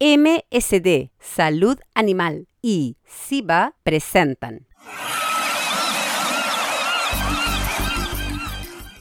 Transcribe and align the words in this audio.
MSD, 0.00 1.10
Salud 1.18 1.78
Animal 1.94 2.48
y 2.62 2.96
SIBA 3.04 3.74
presentan. 3.82 4.66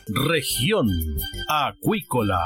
Región 0.07 0.87
Acuícola. 1.49 2.39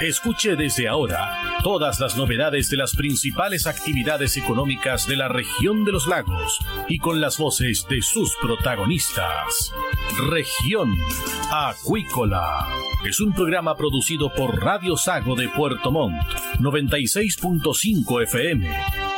Escuche 0.00 0.56
desde 0.56 0.88
ahora 0.88 1.53
todas 1.64 1.98
las 1.98 2.14
novedades 2.18 2.68
de 2.68 2.76
las 2.76 2.94
principales 2.94 3.66
actividades 3.66 4.36
económicas 4.36 5.08
de 5.08 5.16
la 5.16 5.28
región 5.28 5.86
de 5.86 5.92
los 5.92 6.06
lagos 6.06 6.58
y 6.88 6.98
con 6.98 7.22
las 7.22 7.38
voces 7.38 7.86
de 7.88 8.02
sus 8.02 8.36
protagonistas. 8.36 9.72
Región 10.28 10.94
Acuícola 11.50 12.68
es 13.08 13.18
un 13.18 13.32
programa 13.32 13.76
producido 13.76 14.30
por 14.34 14.62
Radio 14.62 14.98
Sago 14.98 15.36
de 15.36 15.48
Puerto 15.48 15.90
Montt, 15.90 16.22
96.5 16.60 18.22
FM 18.24 18.70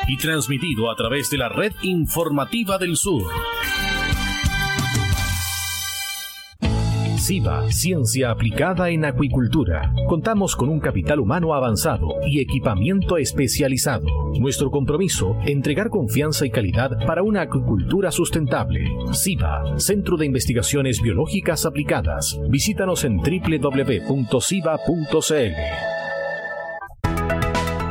y 0.06 0.16
transmitido 0.16 0.88
a 0.88 0.94
través 0.94 1.28
de 1.30 1.38
la 1.38 1.48
red 1.48 1.72
informativa 1.82 2.78
del 2.78 2.96
sur. 2.96 3.24
SIVA, 7.26 7.72
Ciencia 7.72 8.30
Aplicada 8.30 8.88
en 8.88 9.04
Acuicultura. 9.04 9.92
Contamos 10.08 10.54
con 10.54 10.68
un 10.68 10.78
capital 10.78 11.18
humano 11.18 11.54
avanzado 11.54 12.20
y 12.24 12.38
equipamiento 12.38 13.16
especializado. 13.16 14.06
Nuestro 14.38 14.70
compromiso, 14.70 15.36
entregar 15.44 15.90
confianza 15.90 16.46
y 16.46 16.50
calidad 16.50 17.04
para 17.04 17.24
una 17.24 17.40
acuicultura 17.40 18.12
sustentable. 18.12 18.88
SIVA, 19.10 19.76
Centro 19.76 20.16
de 20.16 20.26
Investigaciones 20.26 21.02
Biológicas 21.02 21.66
Aplicadas. 21.66 22.38
Visítanos 22.48 23.02
en 23.02 23.16
www.siva.cl. 23.16 23.96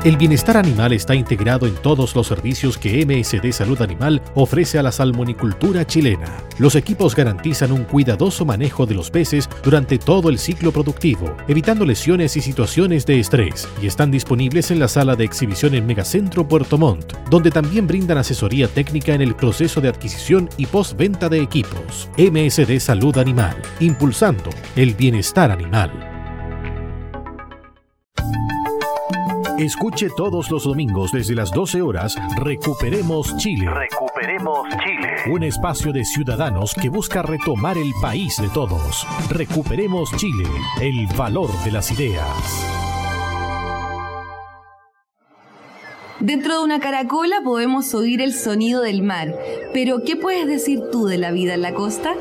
El 0.06 0.18
bienestar 0.18 0.56
animal 0.56 0.94
está 0.94 1.16
integrado 1.16 1.66
en 1.66 1.74
todos 1.74 2.16
los 2.16 2.28
servicios 2.28 2.78
que 2.78 3.04
MSD 3.04 3.52
Salud 3.52 3.82
Animal 3.82 4.22
ofrece 4.36 4.78
a 4.78 4.84
la 4.84 4.92
salmonicultura 4.92 5.84
chilena. 5.88 6.44
Los 6.60 6.76
equipos 6.76 7.16
garantizan 7.16 7.72
un 7.72 7.86
cuidadoso 7.86 8.46
manejo 8.46 8.86
de 8.86 8.94
los 8.94 9.10
peces 9.10 9.50
durante 9.64 9.98
todo 9.98 10.30
el 10.30 10.38
ciclo 10.38 10.72
productivo, 10.72 11.36
evitando 11.48 11.88
lesiones 11.88 12.38
y 12.38 12.42
situaciones 12.42 13.08
de 13.08 13.20
estrés, 13.20 13.68
y 13.82 13.88
están 13.88 14.12
disponibles 14.12 14.70
en 14.70 14.78
la 14.78 14.88
sala 14.88 15.16
de 15.16 15.24
exhibición 15.24 15.74
en 15.74 15.88
Megacentro 15.88 16.48
Puerto 16.48 16.78
Montt, 16.78 17.14
donde 17.32 17.50
también 17.50 17.88
brindan 17.88 18.20
asesoría 18.20 18.68
técnica 18.68 19.16
en 19.16 19.24
el 19.24 19.34
proceso 19.36 19.82
de 19.82 19.90
adquisición 19.90 20.50
y 20.56 20.68
postventa 20.68 21.30
de 21.30 21.42
equipos. 21.42 22.10
MSD 22.20 22.78
Salud 22.80 23.18
Animal, 23.18 23.60
impulsando 23.80 24.52
el 24.76 24.94
bienestar 24.94 25.50
animal. 25.50 26.15
Escuche 29.58 30.10
todos 30.18 30.52
los 30.52 30.66
domingos 30.66 31.12
desde 31.12 31.34
las 31.34 31.50
12 31.52 31.82
horas 31.82 32.16
Recuperemos 32.38 33.38
Chile. 33.38 33.70
Recuperemos 33.70 34.68
Chile. 34.84 35.32
Un 35.32 35.44
espacio 35.44 35.94
de 35.94 36.04
ciudadanos 36.04 36.74
que 36.74 36.90
busca 36.90 37.22
retomar 37.22 37.78
el 37.78 37.94
país 38.02 38.36
de 38.42 38.50
todos. 38.50 39.08
Recuperemos 39.30 40.12
Chile, 40.18 40.50
el 40.82 41.08
valor 41.16 41.50
de 41.64 41.72
las 41.72 41.90
ideas. 41.92 42.85
Dentro 46.26 46.58
de 46.58 46.64
una 46.64 46.80
caracola 46.80 47.42
podemos 47.44 47.94
oír 47.94 48.20
el 48.20 48.34
sonido 48.34 48.82
del 48.82 49.04
mar, 49.04 49.36
pero 49.76 50.04
¿qué 50.04 50.16
puedes 50.16 50.48
decir 50.48 50.82
tú 50.92 51.06
de 51.06 51.20
la 51.20 51.30
vida 51.30 51.54
en 51.54 51.62
la 51.62 51.76
costa? 51.76 52.14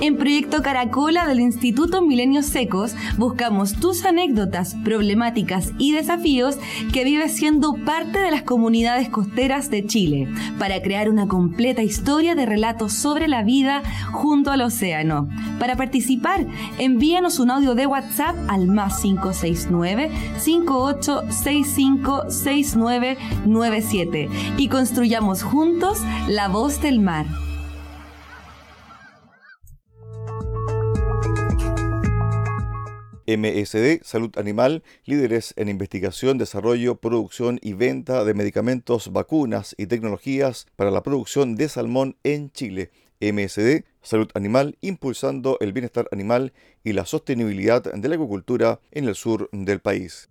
En 0.00 0.16
Proyecto 0.16 0.60
Caracola 0.60 1.24
del 1.28 1.38
Instituto 1.38 2.02
Milenios 2.02 2.46
Secos 2.46 2.96
buscamos 3.16 3.74
tus 3.78 4.04
anécdotas, 4.04 4.74
problemáticas 4.82 5.70
y 5.78 5.92
desafíos 5.92 6.58
que 6.92 7.04
vives 7.04 7.36
siendo 7.36 7.74
parte 7.74 8.18
de 8.18 8.32
las 8.32 8.42
comunidades 8.42 9.08
costeras 9.08 9.70
de 9.70 9.86
Chile, 9.86 10.26
para 10.58 10.82
crear 10.82 11.08
una 11.08 11.28
completa 11.28 11.84
historia 11.84 12.34
de 12.34 12.46
relatos 12.46 12.92
sobre 12.92 13.28
la 13.28 13.44
vida 13.44 13.84
junto 14.10 14.50
al 14.50 14.62
océano. 14.62 15.28
Para 15.60 15.76
participar, 15.76 16.44
envíanos 16.78 17.38
un 17.38 17.52
audio 17.52 17.76
de 17.76 17.86
WhatsApp 17.86 18.34
al 18.48 18.66
más 18.66 19.00
569 19.00 20.10
5865 20.38 22.30
69 22.30 23.16
97 23.46 24.28
y 24.56 24.68
construyamos 24.68 25.42
juntos 25.42 25.98
la 26.28 26.48
voz 26.48 26.80
del 26.80 27.00
mar. 27.00 27.26
MSD, 33.26 34.02
Salud 34.02 34.36
Animal, 34.36 34.82
líderes 35.06 35.54
en 35.56 35.68
investigación, 35.68 36.36
desarrollo, 36.36 36.96
producción 36.96 37.58
y 37.62 37.72
venta 37.72 38.22
de 38.24 38.34
medicamentos, 38.34 39.12
vacunas 39.12 39.74
y 39.78 39.86
tecnologías 39.86 40.66
para 40.76 40.90
la 40.90 41.02
producción 41.02 41.56
de 41.56 41.68
salmón 41.70 42.16
en 42.22 42.50
Chile. 42.50 42.90
MSD, 43.20 43.84
Salud 44.02 44.28
Animal, 44.34 44.76
impulsando 44.82 45.56
el 45.60 45.72
bienestar 45.72 46.08
animal 46.12 46.52
y 46.82 46.92
la 46.92 47.06
sostenibilidad 47.06 47.82
de 47.82 48.08
la 48.08 48.14
agricultura 48.14 48.80
en 48.90 49.08
el 49.08 49.14
sur 49.14 49.48
del 49.52 49.80
país. 49.80 50.28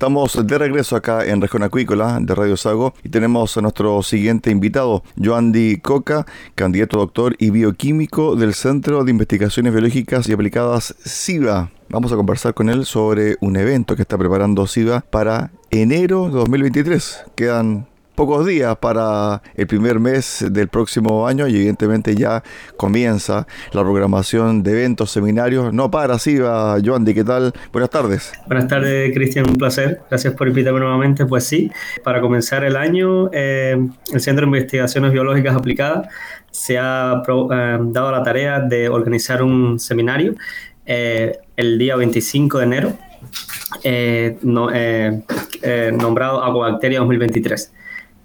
Estamos 0.00 0.46
de 0.46 0.56
regreso 0.56 0.96
acá 0.96 1.26
en 1.26 1.42
Región 1.42 1.62
Acuícola 1.62 2.20
de 2.22 2.34
Radio 2.34 2.56
Sago 2.56 2.94
y 3.04 3.10
tenemos 3.10 3.54
a 3.58 3.60
nuestro 3.60 4.02
siguiente 4.02 4.50
invitado, 4.50 5.02
Joandy 5.22 5.76
Coca, 5.76 6.24
candidato 6.54 6.96
doctor 6.96 7.36
y 7.38 7.50
bioquímico 7.50 8.34
del 8.34 8.54
Centro 8.54 9.04
de 9.04 9.10
Investigaciones 9.10 9.74
Biológicas 9.74 10.26
y 10.26 10.32
Aplicadas 10.32 10.94
SIVA. 11.04 11.70
Vamos 11.90 12.12
a 12.12 12.16
conversar 12.16 12.54
con 12.54 12.70
él 12.70 12.86
sobre 12.86 13.36
un 13.42 13.56
evento 13.56 13.94
que 13.94 14.00
está 14.00 14.16
preparando 14.16 14.66
SIVA 14.66 15.02
para 15.02 15.50
enero 15.70 16.28
de 16.28 16.32
2023. 16.32 17.24
Quedan 17.34 17.86
pocos 18.20 18.46
días 18.46 18.76
para 18.76 19.40
el 19.54 19.66
primer 19.66 19.98
mes 19.98 20.44
del 20.50 20.68
próximo 20.68 21.26
año 21.26 21.48
y 21.48 21.56
evidentemente 21.56 22.14
ya 22.14 22.42
comienza 22.76 23.46
la 23.72 23.80
programación 23.80 24.62
de 24.62 24.72
eventos, 24.72 25.10
seminarios. 25.10 25.72
No 25.72 25.90
para, 25.90 26.18
sí, 26.18 26.36
va 26.36 26.76
Joandy, 26.84 27.14
¿qué 27.14 27.24
tal? 27.24 27.54
Buenas 27.72 27.88
tardes. 27.88 28.30
Buenas 28.46 28.68
tardes, 28.68 29.14
Cristian, 29.14 29.48
un 29.48 29.56
placer. 29.56 30.02
Gracias 30.10 30.34
por 30.34 30.48
invitarme 30.48 30.80
nuevamente. 30.80 31.24
Pues 31.24 31.44
sí, 31.44 31.70
para 32.04 32.20
comenzar 32.20 32.62
el 32.62 32.76
año, 32.76 33.30
eh, 33.32 33.78
el 34.12 34.20
Centro 34.20 34.44
de 34.44 34.48
Investigaciones 34.48 35.12
Biológicas 35.12 35.56
Aplicadas 35.56 36.06
se 36.50 36.76
ha 36.76 37.22
eh, 37.26 37.78
dado 37.80 38.12
la 38.12 38.22
tarea 38.22 38.60
de 38.60 38.90
organizar 38.90 39.42
un 39.42 39.80
seminario 39.80 40.34
eh, 40.84 41.38
el 41.56 41.78
día 41.78 41.96
25 41.96 42.58
de 42.58 42.64
enero, 42.64 42.98
nombrado 45.94 46.44
Aquabacteria 46.44 46.98
2023. 46.98 47.79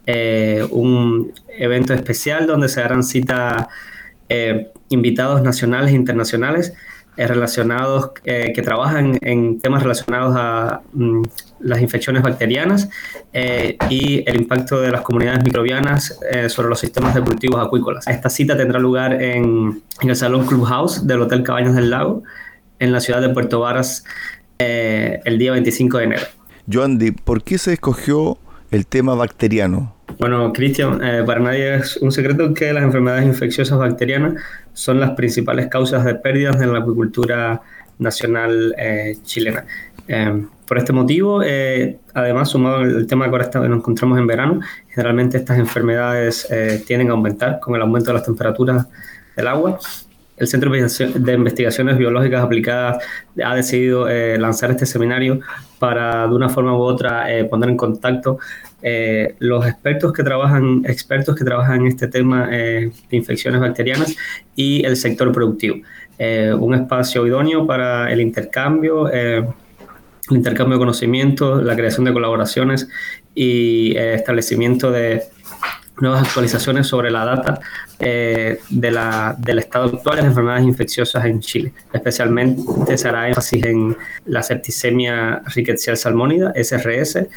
Eh, 0.08 0.66
un 0.70 1.34
evento 1.58 1.94
especial 1.94 2.46
donde 2.46 2.70
se 2.70 2.80
darán 2.82 3.04
cita 3.04 3.70
eh, 4.30 4.72
invitados 4.90 5.42
nacionales 5.42 5.92
e 5.92 5.96
internacionales 5.96 6.74
eh, 7.18 7.26
relacionados 7.28 8.12
que 8.24 8.62
trabajan 8.62 9.18
en 9.22 9.60
temas 9.62 9.82
relacionados 9.82 10.36
a 10.38 10.82
mm, 10.94 11.24
las 11.62 11.82
infecciones 11.82 12.22
bacterianas 12.22 12.90
y 13.90 14.24
el 14.30 14.36
impacto 14.36 14.80
de 14.80 14.92
las 14.92 15.02
comunidades 15.02 15.44
microbianas 15.44 16.20
sobre 16.48 16.70
los 16.70 16.80
sistemas 16.80 17.16
de 17.16 17.22
cultivos 17.22 17.66
acuícolas. 17.66 18.08
Esta 18.08 18.30
cita 18.30 18.56
tendrá 18.56 18.80
lugar 18.80 19.22
en, 19.22 19.82
en, 20.02 20.10
el 20.10 20.16
Salón 20.16 20.46
Clubhouse 20.46 21.08
del 21.08 21.22
Hotel 21.22 21.44
Cabañas 21.44 21.76
del 21.76 21.90
Lago, 21.90 22.24
en 22.80 22.92
la 22.92 23.00
ciudad 23.00 23.22
de 23.22 23.30
Puerto 23.30 23.60
Varas, 23.60 24.04
el 24.58 25.38
día 25.38 25.52
25 25.54 25.98
de 25.98 26.04
enero. 26.04 26.26
Joandy, 26.72 27.12
¿por 27.12 27.44
qué 27.44 27.58
se 27.58 27.74
escogió 27.74 28.38
el 28.72 28.88
tema 28.88 29.16
bacteriano? 29.16 29.96
Bueno, 30.20 30.54
Cristian, 30.54 31.04
eh, 31.04 31.24
para 31.26 31.40
nadie 31.40 31.76
es 31.76 31.98
un 31.98 32.12
secreto 32.12 32.54
que 32.54 32.72
las 32.72 32.84
enfermedades 32.84 33.26
infecciosas 33.26 33.78
bacterianas 33.78 34.42
son 34.74 35.00
las 35.00 35.12
principales 35.12 35.68
causas 35.68 36.06
de 36.06 36.16
pérdidas 36.16 36.62
en 36.62 36.72
la 36.72 36.80
acuicultura 36.80 37.62
nacional 38.00 38.74
eh, 38.78 39.18
chilena. 39.24 39.66
Eh, 40.08 40.46
por 40.68 40.78
este 40.78 40.94
motivo, 40.94 41.42
además, 42.14 42.50
sumado 42.50 42.78
al 42.78 43.06
tema 43.06 43.30
que 43.30 43.36
ahora 43.36 43.70
nos 43.70 43.78
encontramos 43.78 44.18
en 44.18 44.26
verano, 44.26 44.62
generalmente 44.90 45.38
estas 45.38 45.60
enfermedades 45.60 46.48
tienden 46.88 47.10
a 47.10 47.12
aumentar 47.12 47.60
con 47.60 47.76
el 47.76 47.84
aumento 47.84 48.08
de 48.08 48.14
las 48.16 48.24
temperaturas 48.24 48.88
del 49.36 49.48
agua. 49.48 49.78
El 50.38 50.48
Centro 50.48 50.72
de 50.72 51.34
Investigaciones 51.34 51.98
Biológicas 51.98 52.44
Aplicadas 52.44 53.04
ha 53.44 53.56
decidido 53.56 54.08
lanzar 54.38 54.72
este 54.72 54.86
seminario 54.86 55.40
para, 55.80 56.28
de 56.28 56.34
una 56.36 56.50
forma 56.50 56.78
u 56.78 56.82
otra, 56.82 57.28
poner 57.50 57.70
en 57.70 57.78
contacto 57.78 58.40
eh, 58.88 59.34
los 59.40 59.66
expertos 59.66 60.14
que 60.14 60.22
trabajan, 60.22 60.84
expertos 60.86 61.36
que 61.36 61.44
trabajan 61.44 61.82
en 61.82 61.88
este 61.88 62.08
tema 62.08 62.50
eh, 62.52 62.92
de 63.10 63.18
infecciones 63.18 63.60
bacterianas 63.60 64.16
y 64.56 64.86
el 64.86 64.96
sector 64.96 65.32
productivo. 65.32 65.78
Eh, 66.20 66.54
un 66.54 66.76
espacio 66.76 67.26
idóneo 67.26 67.66
para 67.66 68.12
el 68.14 68.22
intercambio, 68.22 69.10
el 69.10 69.48
intercambio 70.30 70.78
de 70.78 70.80
conocimientos, 70.80 71.64
la 71.64 71.76
creación 71.76 72.06
de 72.06 72.14
colaboraciones 72.14 72.88
y 73.34 73.98
establecimiento 73.98 74.92
de 74.92 75.24
nuevas 76.02 76.28
actualizaciones 76.28 76.88
sobre 76.88 77.12
la 77.12 77.26
data 77.26 77.60
eh, 78.00 78.60
de 78.70 78.92
la, 78.92 79.36
del 79.38 79.60
estado 79.60 79.86
actual 79.86 80.18
de 80.18 80.22
las 80.24 80.30
enfermedades 80.32 80.66
infecciosas 80.66 81.26
en 81.26 81.40
Chile. 81.40 81.74
Especialmente 81.94 82.98
se 82.98 83.08
hará 83.08 83.28
énfasis 83.28 83.64
en 83.66 83.96
la 84.26 84.44
septicemia 84.44 85.42
rickettsial 85.54 85.98
salmónida, 85.98 86.54
SRS, 86.56 87.28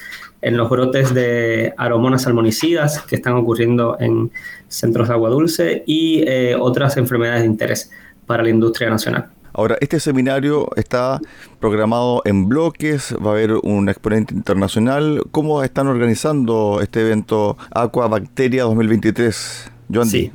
en 0.40 0.56
los 0.56 0.70
brotes 0.70 1.14
de 1.14 1.74
aromonas 1.76 2.22
salmonicidas 2.22 3.02
que 3.02 3.16
están 3.16 3.34
ocurriendo 3.34 3.96
en 4.00 4.30
centros 4.68 5.08
de 5.08 5.14
agua 5.14 5.30
dulce 5.30 5.82
y 5.86 6.24
eh, 6.26 6.56
otras 6.58 6.96
enfermedades 6.96 7.42
de 7.42 7.46
interés 7.46 7.90
para 8.26 8.42
la 8.42 8.50
industria 8.50 8.90
nacional. 8.90 9.30
Ahora, 9.58 9.76
este 9.80 9.98
seminario 9.98 10.68
está 10.76 11.20
programado 11.58 12.22
en 12.24 12.48
bloques, 12.48 13.12
va 13.16 13.30
a 13.30 13.32
haber 13.32 13.54
un 13.64 13.88
exponente 13.88 14.32
internacional. 14.32 15.24
¿Cómo 15.32 15.64
están 15.64 15.88
organizando 15.88 16.78
este 16.80 17.00
evento 17.00 17.56
Aqua 17.72 18.06
Bacteria 18.06 18.62
2023? 18.62 19.72
Sí, 20.04 20.30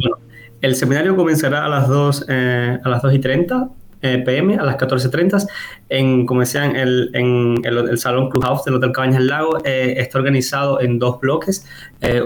el 0.59 0.75
seminario 0.75 1.15
comenzará 1.15 1.63
a 1.63 1.69
las 1.69 1.87
2, 1.87 2.25
eh, 2.27 2.79
a 2.83 2.89
las 2.89 3.01
2 3.01 3.13
y 3.13 3.19
30 3.19 3.69
eh, 4.01 4.17
pm, 4.25 4.57
a 4.57 4.63
las 4.63 4.75
14.30, 4.75 5.47
en, 5.87 6.25
como 6.25 6.41
decían, 6.41 6.75
el, 6.75 7.09
en 7.13 7.61
el, 7.63 7.97
Salón 7.97 8.29
Clubhouse 8.29 8.65
del 8.65 8.75
Hotel 8.75 8.91
Cabañas 8.91 9.19
del 9.19 9.27
Lago. 9.27 9.57
Eh, 9.63 9.93
está 9.99 10.19
organizado 10.19 10.81
en 10.81 10.99
dos 10.99 11.21
bloques. 11.21 11.65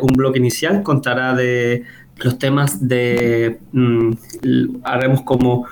un 0.02 0.14
bloque 0.16 0.40
inicial 0.40 0.82
contará 0.82 1.36
de 1.36 1.84
los 2.24 2.40
temas 2.40 2.88
de, 2.88 3.60
mm, 3.72 4.12
haremos 4.84 5.22
como 5.22 5.68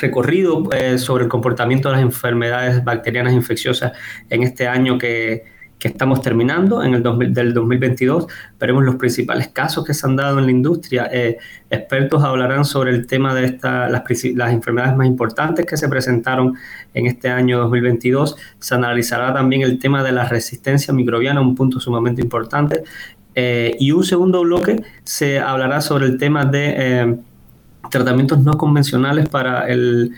recorrido 0.00 0.70
eh, 0.72 0.98
sobre 0.98 1.24
el 1.24 1.30
comportamiento 1.30 1.88
de 1.88 1.96
las 1.96 2.02
enfermedades 2.02 2.82
bacterianas 2.84 3.32
infecciosas 3.32 3.92
en 4.30 4.42
este 4.42 4.66
año 4.66 4.98
que, 4.98 5.44
que 5.84 5.88
estamos 5.88 6.22
terminando, 6.22 6.82
en 6.82 6.94
el 6.94 7.02
del 7.34 7.52
2022. 7.52 8.26
Veremos 8.58 8.84
los 8.84 8.96
principales 8.96 9.48
casos 9.48 9.84
que 9.84 9.92
se 9.92 10.06
han 10.06 10.16
dado 10.16 10.38
en 10.38 10.46
la 10.46 10.50
industria. 10.50 11.10
Eh, 11.12 11.36
expertos 11.68 12.24
hablarán 12.24 12.64
sobre 12.64 12.92
el 12.92 13.06
tema 13.06 13.34
de 13.34 13.44
esta, 13.44 13.90
las, 13.90 14.02
las, 14.34 14.52
enfermedades 14.52 14.96
más 14.96 15.06
importantes 15.06 15.66
que 15.66 15.76
se 15.76 15.86
presentaron 15.88 16.54
en 16.94 17.06
este 17.06 17.28
año 17.28 17.58
2022. 17.58 18.34
Se 18.58 18.74
analizará 18.74 19.34
también 19.34 19.60
el 19.60 19.78
tema 19.78 20.02
de 20.02 20.12
la 20.12 20.26
resistencia 20.26 20.94
microbiana, 20.94 21.42
un 21.42 21.54
punto 21.54 21.78
sumamente 21.80 22.22
importante. 22.22 22.82
Eh, 23.34 23.76
y 23.78 23.90
un 23.90 24.04
segundo 24.04 24.40
bloque 24.40 24.82
se 25.02 25.38
hablará 25.40 25.82
sobre 25.82 26.06
el 26.06 26.16
tema 26.16 26.46
de 26.46 27.18
tratamientos 27.90 28.40
no 28.40 28.56
convencionales 28.56 29.28
para 29.28 29.68
el 29.68 30.14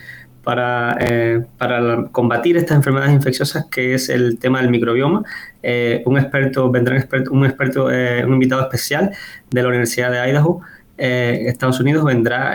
para, 0.46 0.96
eh, 1.00 1.44
para 1.58 2.06
combatir 2.12 2.56
estas 2.56 2.76
enfermedades 2.76 3.12
infecciosas, 3.12 3.66
que 3.68 3.94
es 3.94 4.08
el 4.08 4.38
tema 4.38 4.60
del 4.60 4.70
microbioma. 4.70 5.24
Eh, 5.60 6.04
un 6.06 6.16
experto, 6.18 6.70
vendrá 6.70 6.94
un 6.94 7.00
experto, 7.44 7.84
un, 7.84 7.92
eh, 7.92 8.22
un 8.24 8.34
invitado 8.34 8.62
especial 8.62 9.10
de 9.50 9.62
la 9.62 9.66
Universidad 9.66 10.12
de 10.12 10.30
Idaho, 10.30 10.60
Estados 10.96 11.80
Unidos, 11.80 12.04
vendrá 12.04 12.54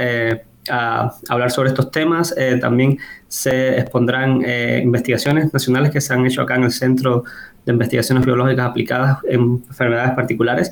a 0.69 1.11
hablar 1.27 1.51
sobre 1.51 1.67
estos 1.67 1.91
temas. 1.91 2.33
también 2.61 2.97
se 3.27 3.77
expondrán 3.77 4.41
investigaciones 4.81 5.53
nacionales 5.53 5.91
que 5.91 5.99
se 5.99 6.13
han 6.13 6.25
hecho 6.25 6.43
acá 6.43 6.55
en 6.55 6.63
el 6.63 6.71
Centro 6.71 7.25
de 7.65 7.73
Investigaciones 7.73 8.25
Biológicas 8.25 8.65
Aplicadas 8.67 9.17
en 9.25 9.61
Enfermedades 9.67 10.13
Particulares. 10.13 10.71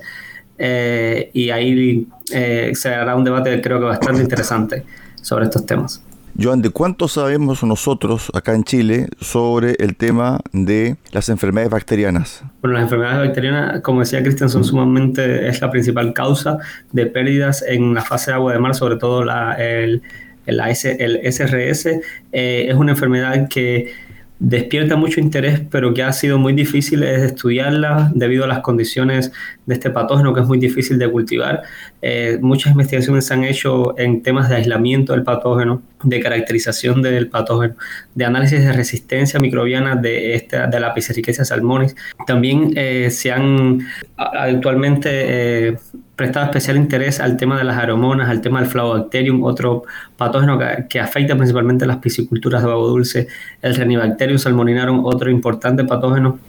Eh, 0.60 1.32
y 1.34 1.50
ahí 1.50 2.08
eh, 2.34 2.72
se 2.76 2.90
hará 2.90 3.16
un 3.16 3.24
debate 3.24 3.62
creo 3.62 3.80
que 3.80 3.86
bastante 3.86 4.22
interesante 4.22 4.84
sobre 5.22 5.46
estos 5.46 5.66
temas. 5.66 6.04
Joan, 6.42 6.62
¿de 6.62 6.70
cuánto 6.70 7.08
sabemos 7.08 7.64
nosotros 7.64 8.32
acá 8.34 8.54
en 8.54 8.64
Chile 8.64 9.08
sobre 9.20 9.76
el 9.80 9.96
tema 9.96 10.40
de 10.54 10.96
las 11.12 11.28
enfermedades 11.30 11.72
bacterianas? 11.72 12.44
Bueno, 12.62 12.76
las 12.76 12.84
enfermedades 12.84 13.28
bacterianas, 13.28 13.82
como 13.82 14.02
decía 14.02 14.22
Cristian, 14.22 14.50
son 14.50 14.64
sumamente, 14.64 15.48
es 15.48 15.60
la 15.60 15.72
principal 15.72 16.14
causa 16.14 16.58
de 16.92 17.08
pérdidas 17.08 17.64
en 17.68 17.94
la 17.94 18.04
fase 18.04 18.32
de 18.32 18.36
agua 18.36 18.54
de 18.54 18.60
mar, 18.60 18.76
sobre 18.76 18.98
todo 18.98 19.24
la, 19.24 19.54
el, 19.56 20.02
el, 20.46 20.60
el 20.60 21.34
SRS. 21.34 21.88
Eh, 22.32 22.68
es 22.70 22.76
una 22.76 22.92
enfermedad 22.92 23.48
que 23.50 23.92
despierta 24.40 24.96
mucho 24.96 25.20
interés, 25.20 25.62
pero 25.70 25.94
que 25.94 26.02
ha 26.02 26.14
sido 26.14 26.40
muy 26.40 26.54
difícil 26.54 27.04
estudiarla 27.04 28.12
debido 28.16 28.46
a 28.46 28.48
las 28.48 28.60
condiciones 28.60 29.32
de 29.66 29.74
este 29.74 29.90
patógeno 29.90 30.34
que 30.34 30.42
es 30.42 30.48
muy 30.48 30.58
difícil 30.58 30.98
de 30.98 31.12
cultivar. 31.12 31.64
Eh, 32.02 32.38
muchas 32.42 32.72
investigaciones 32.72 33.26
se 33.26 33.34
han 33.34 33.44
hecho 33.44 33.98
en 33.98 34.24
temas 34.24 34.50
de 34.50 34.56
aislamiento 34.56 35.14
del 35.14 35.24
patógeno, 35.24 35.82
de 36.04 36.20
caracterización 36.22 37.02
del 37.02 37.28
patógeno, 37.28 37.76
de 38.16 38.26
análisis 38.26 38.64
de 38.64 38.72
resistencia 38.72 39.40
microbiana 39.40 39.96
de, 39.96 40.36
esta, 40.36 40.68
de 40.68 40.80
la 40.80 40.94
Pizzerichia 40.94 41.44
salmonis. 41.44 41.96
También 42.26 42.72
eh, 42.76 43.10
se 43.12 43.32
han 43.32 43.80
actualmente 44.16 45.10
eh, 45.12 45.78
prestado 46.16 46.46
especial 46.46 46.78
interés 46.78 47.20
al 47.20 47.38
tema 47.38 47.58
de 47.58 47.64
las 47.64 47.78
aromonas, 47.78 48.30
al 48.30 48.42
tema 48.42 48.62
del 48.62 48.70
Flabobacterium, 48.70 49.44
otro 49.44 49.84
patógeno 50.18 50.60
que, 50.90 51.00
afecta 51.00 51.36
principalmente 51.36 51.86
las 51.86 51.98
pisciculturas 51.98 52.64
de 52.64 52.70
agua 52.70 52.88
dulce, 52.88 53.28
el 53.62 53.76
Renibacterium 53.76 54.38
salmoninarum, 54.38 55.06
otro 55.06 55.30
importante 55.30 55.84
patógeno 55.84 56.40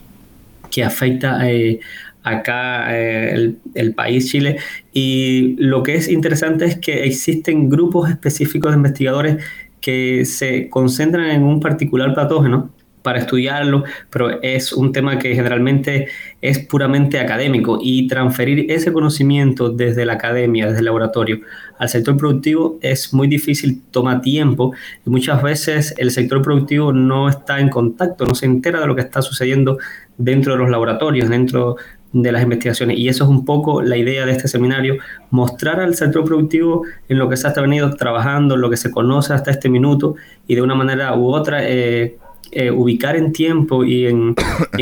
que 0.70 0.84
afecta 0.84 1.50
eh, 1.50 1.81
acá 2.22 2.96
eh, 2.96 3.55
el, 3.75 3.94
país 3.94 4.31
Chile. 4.31 4.58
Y 4.93 5.56
lo 5.58 5.82
que 5.82 5.94
es 5.96 6.08
interesante 6.08 6.64
es 6.64 6.78
que 6.78 7.05
existen 7.05 7.69
grupos 7.69 8.11
específicos 8.11 8.72
de 8.72 8.76
investigadores 8.76 9.44
que 9.81 10.25
se 10.25 10.69
concentran 10.69 11.31
en 11.31 11.43
un 11.43 11.61
particular 11.61 12.14
patógeno 12.14 12.70
para 13.02 13.19
estudiarlo, 13.19 13.85
pero 14.11 14.43
es 14.43 14.73
un 14.73 14.93
tema 14.93 15.19
que 15.19 15.35
generalmente 15.35 16.08
es 16.41 16.58
puramente 16.58 17.19
académico 17.19 17.79
y 17.81 18.08
transferir 18.08 18.70
ese 18.70 18.93
conocimiento 18.93 19.70
desde 19.70 20.05
la 20.05 20.14
academia, 20.14 20.67
desde 20.67 20.81
el 20.81 20.85
laboratorio, 20.87 21.41
al 21.81 21.88
sector 21.88 22.14
productivo 22.19 22.79
es 22.82 23.14
muy 23.14 23.26
difícil, 23.26 23.82
toma 23.91 24.20
tiempo 24.20 24.75
y 25.06 25.08
muchas 25.08 25.43
veces 25.43 25.94
el 25.97 26.11
sector 26.11 26.43
productivo 26.43 26.93
no 26.93 27.26
está 27.29 27.58
en 27.58 27.70
contacto, 27.70 28.26
no 28.26 28.35
se 28.35 28.44
entera 28.44 28.81
de 28.81 28.87
lo 28.87 28.94
que 28.94 29.00
está 29.00 29.23
sucediendo 29.23 29.79
dentro 30.19 30.52
de 30.52 30.58
los 30.58 30.69
laboratorios, 30.69 31.31
dentro 31.31 31.76
de 32.12 32.32
las 32.32 32.43
investigaciones. 32.43 32.99
Y 32.99 33.08
eso 33.08 33.25
es 33.25 33.31
un 33.31 33.47
poco 33.47 33.81
la 33.81 33.97
idea 33.97 34.26
de 34.26 34.32
este 34.32 34.47
seminario, 34.47 34.97
mostrar 35.31 35.81
al 35.81 35.94
sector 35.94 36.25
productivo 36.25 36.85
en 37.08 37.19
lo 37.19 37.31
que 37.31 37.38
se 37.38 37.49
ha 37.49 37.52
venido 37.52 37.94
trabajando, 37.97 38.58
lo 38.58 38.69
que 38.69 38.76
se 38.76 38.91
conoce 38.91 39.32
hasta 39.32 39.50
este 39.50 39.70
minuto 39.70 40.17
y 40.47 40.56
de 40.56 40.62
una 40.62 40.75
manera 40.75 41.17
u 41.17 41.32
otra 41.32 41.67
eh, 41.67 42.19
eh, 42.52 42.70
ubicar 42.70 43.17
en 43.17 43.32
tiempo 43.32 43.85
y 43.85 44.06
en, 44.06 44.35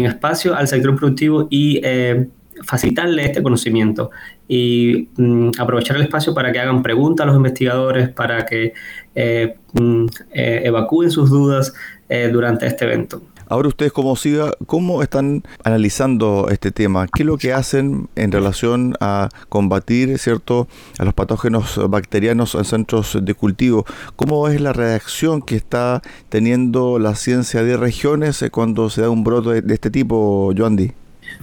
espacio 0.05 0.55
al 0.55 0.69
sector 0.69 0.97
productivo 0.97 1.49
y 1.51 1.81
eh, 1.85 2.29
facilitarle 2.65 3.25
este 3.25 3.43
conocimiento 3.43 4.11
y 4.49 5.09
mm, 5.17 5.51
aprovechar 5.59 5.97
el 5.97 6.03
espacio 6.03 6.35
para 6.35 6.51
que 6.51 6.61
hagan 6.61 6.83
preguntas 6.83 7.25
a 7.25 7.27
los 7.27 7.37
investigadores, 7.37 8.09
para 8.09 8.47
que 8.47 8.73
eh, 9.15 9.57
mm, 9.75 10.07
evacúen 10.33 11.11
sus 11.11 11.31
dudas 11.31 11.75
durante 12.33 12.67
este 12.67 12.87
evento. 12.87 13.21
Ahora 13.49 13.69
ustedes 13.69 13.93
como 13.93 14.15
SIGA, 14.15 14.53
¿cómo 14.67 15.03
están 15.03 15.43
analizando 15.65 16.49
este 16.51 16.71
tema? 16.71 17.07
¿Qué 17.07 17.23
es 17.23 17.27
lo 17.27 17.39
que 17.39 17.55
hacen 17.55 18.09
en 18.15 18.31
relación 18.31 18.95
a 19.01 19.31
combatir, 19.49 20.19
cierto, 20.19 20.69
a 20.99 21.05
los 21.05 21.15
patógenos 21.15 21.81
bacterianos 21.89 22.55
en 22.55 22.65
centros 22.67 23.19
de 23.23 23.35
cultivo? 23.35 23.87
¿Cómo 24.17 24.49
es 24.49 24.61
la 24.61 24.75
reacción 24.75 25.41
que 25.41 25.57
está 25.57 26.03
teniendo 26.29 26.99
la 26.99 27.15
ciencia 27.15 27.63
de 27.63 27.79
regiones 27.79 28.45
cuando 28.53 28.91
se 28.91 29.01
da 29.01 29.09
un 29.09 29.25
brote 29.25 29.63
de 29.63 29.75
este 29.75 29.91
tipo, 29.91 30.53
Joandy? 30.55 30.93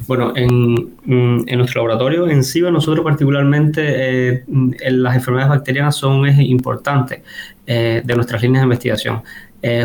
Bueno, 0.07 0.33
en, 0.35 0.73
mm, 1.05 1.43
en, 1.47 1.57
nuestro 1.57 1.81
laboratorio, 1.81 2.27
en 2.27 2.43
SIVA, 2.43 2.69
nosotros 2.69 3.03
particularmente, 3.03 4.35
eh, 4.35 4.43
las 4.89 5.15
enfermedades 5.15 5.49
bacterianas 5.49 5.95
son 5.95 6.13
un 6.13 6.27
eje 6.27 6.43
importante 6.43 7.23
eh, 7.65 8.01
de 8.03 8.15
nuestras 8.15 8.41
líneas 8.41 8.61
de 8.61 8.65
investigación. 8.65 9.23
Eh, 9.67 9.83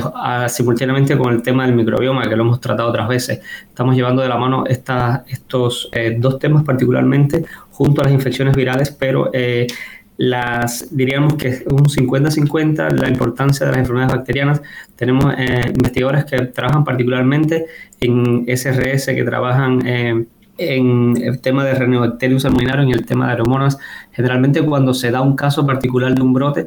simultáneamente 0.48 1.16
con 1.16 1.32
el 1.32 1.40
tema 1.40 1.64
del 1.64 1.74
microbioma, 1.74 2.28
que 2.28 2.36
lo 2.36 2.42
hemos 2.42 2.60
tratado 2.60 2.90
otras 2.90 3.08
veces. 3.08 3.40
Estamos 3.66 3.96
llevando 3.96 4.20
de 4.20 4.28
la 4.28 4.36
mano 4.36 4.64
estos 4.66 5.88
eh, 5.92 6.16
dos 6.18 6.38
temas 6.38 6.64
particularmente 6.64 7.46
junto 7.70 8.02
a 8.02 8.04
las 8.04 8.12
infecciones 8.12 8.54
virales, 8.54 8.90
pero 8.90 9.30
eh, 9.32 9.66
las 10.18 10.94
diríamos 10.94 11.32
que 11.36 11.64
un 11.70 11.86
50-50 11.86 12.90
la 12.90 13.08
importancia 13.08 13.64
de 13.64 13.72
las 13.72 13.80
enfermedades 13.80 14.16
bacterianas. 14.16 14.60
Tenemos 14.96 15.32
investigadores 15.66 16.26
que 16.26 16.36
trabajan 16.48 16.84
particularmente 16.84 17.64
en 18.02 18.44
SRS, 18.54 19.06
que 19.06 19.24
trabajan 19.24 19.80
en 20.58 21.16
el 21.22 21.40
tema 21.40 21.64
de 21.64 21.72
Renobacterium 21.72 22.38
salmoninarum 22.38 22.86
y 22.86 22.92
el 22.92 23.06
tema 23.06 23.28
de 23.28 23.32
aromonas. 23.32 23.78
Generalmente 24.12 24.60
cuando 24.60 24.92
se 24.92 25.10
da 25.10 25.22
un 25.22 25.36
caso 25.36 25.66
particular 25.66 26.14
de 26.14 26.20
un 26.20 26.34
brote, 26.34 26.66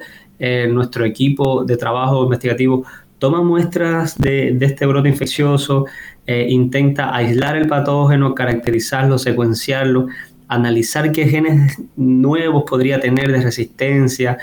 nuestro 0.70 1.05
equipo 1.05 1.63
de 1.63 1.77
trabajo 1.77 2.24
investigativo 2.24 2.84
toma 3.24 3.42
muestras 3.42 4.18
de, 4.18 4.58
este 4.60 4.86
brote 4.86 5.08
infeccioso, 5.08 5.86
eh, 6.27 6.48
intenta 6.50 7.15
aislar 7.15 7.56
el 7.56 7.70
patógeno, 7.70 8.36
caracterizarlo, 8.36 9.18
secuenciarlo, 9.18 10.08
analizar 10.50 11.10
qué 11.13 11.25
genes 11.30 11.82
nuevos 11.96 12.65
podría 12.70 13.00
tener 13.00 13.32
de 13.32 13.39
resistencia, 13.39 14.38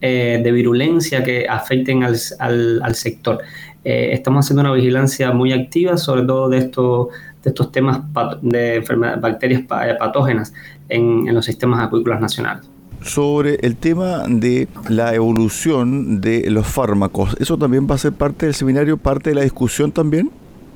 eh, 0.00 0.40
de 0.42 0.50
virulencia 0.50 1.22
que 1.22 1.46
afecten 1.48 2.02
al, 2.02 2.94
sector. 2.96 3.38
Eh, 3.84 4.08
estamos 4.14 4.44
haciendo 4.44 4.62
una 4.62 4.72
vigilancia 4.72 5.30
muy 5.30 5.52
activa, 5.52 5.96
sobre 5.96 6.22
todo 6.22 6.48
de, 6.48 6.58
esto, 6.58 7.10
estos 7.44 7.70
temas 7.70 8.00
de 8.42 8.80
bacterias 9.20 9.62
patógenas 9.62 10.52
en, 10.88 11.28
en 11.28 11.34
los 11.36 11.44
sistemas 11.44 11.86
acuícolas 11.86 12.20
nacionales 12.20 12.73
sobre 13.04 13.56
el 13.60 13.76
tema 13.76 14.24
de 14.26 14.66
la 14.88 15.14
evolución 15.14 16.22
de 16.22 16.50
los 16.50 16.66
fármacos. 16.66 17.36
¿Eso 17.38 17.58
también 17.58 17.86
va 17.88 17.96
a 17.96 17.98
ser 17.98 18.12
parte 18.12 18.46
del 18.46 18.54
seminario, 18.54 18.96
parte 18.96 19.30
de 19.30 19.36
la 19.36 19.42
discusión 19.42 19.92
también? 19.92 20.30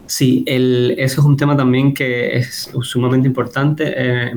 Sí, 0.06 0.44
el, 0.46 0.94
eso 0.98 1.22
es 1.22 1.26
un 1.26 1.36
tema 1.36 1.56
también 1.56 1.94
que 1.94 2.36
es 2.36 2.70
sumamente 2.82 3.26
importante. 3.26 3.94
Eh, 3.96 4.32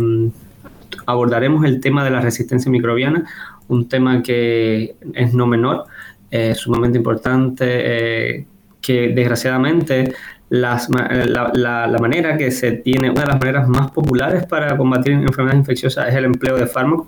abordaremos 1.05 1.65
el 1.65 1.81
tema 1.81 2.03
de 2.03 2.11
la 2.11 2.21
resistencia 2.21 2.71
microbiana, 2.71 3.25
un 3.67 3.87
tema 3.89 4.23
que 4.23 4.95
es 5.13 5.33
no 5.33 5.45
menor, 5.45 5.83
eh, 6.29 6.55
sumamente 6.55 6.97
importante, 6.97 7.65
eh, 7.67 8.45
que 8.81 9.09
desgraciadamente 9.09 10.13
las, 10.49 10.89
la, 10.89 11.51
la, 11.53 11.97
manera 11.99 12.37
que 12.37 12.51
se 12.51 12.71
tiene, 12.71 13.09
una 13.09 13.21
de 13.21 13.27
las 13.27 13.39
maneras 13.39 13.67
más 13.67 13.91
populares 13.91 14.45
para 14.45 14.77
combatir 14.77 15.13
enfermedades 15.13 15.59
infecciosas 15.59 16.09
es 16.09 16.15
el 16.15 16.25
empleo 16.25 16.57
de 16.57 16.67
fármacos 16.67 17.07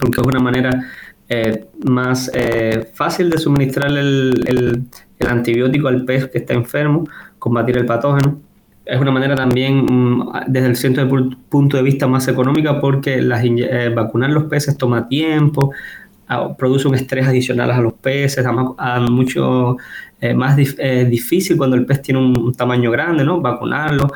porque 0.00 0.20
es 0.20 0.26
una 0.26 0.40
manera 0.40 0.84
eh, 1.28 1.64
más 1.84 2.30
eh, 2.34 2.90
fácil 2.92 3.30
de 3.30 3.38
suministrar 3.38 3.90
el, 3.90 4.44
el, 4.46 5.26
antibiótico 5.26 5.88
al 5.88 6.04
pez 6.04 6.28
que 6.28 6.38
está 6.38 6.52
enfermo, 6.52 7.08
combatir 7.38 7.78
el 7.78 7.86
patógeno. 7.86 8.40
Es 8.84 9.00
una 9.00 9.10
manera 9.10 9.34
también, 9.34 9.86
mm, 9.86 10.32
desde 10.48 10.88
el 11.00 11.36
punto 11.48 11.78
de 11.78 11.82
vista 11.82 12.06
más 12.06 12.28
económica, 12.28 12.78
porque 12.78 13.22
las, 13.22 13.42
eh, 13.44 13.90
vacunar 13.94 14.30
los 14.30 14.44
peces 14.44 14.76
toma 14.76 15.08
tiempo, 15.08 15.72
ah, 16.28 16.54
produce 16.56 16.88
un 16.88 16.94
estrés 16.94 17.26
adicional 17.26 17.70
a 17.70 17.80
los 17.80 17.94
peces, 17.94 18.44
a 18.46 19.00
mucho 19.00 19.78
más 20.36 20.56
difícil 20.56 21.58
cuando 21.58 21.76
el 21.76 21.84
pez 21.84 22.00
tiene 22.00 22.18
un, 22.18 22.38
un 22.38 22.54
tamaño 22.54 22.90
grande, 22.90 23.24
¿no? 23.24 23.42
Vacunarlo. 23.42 24.10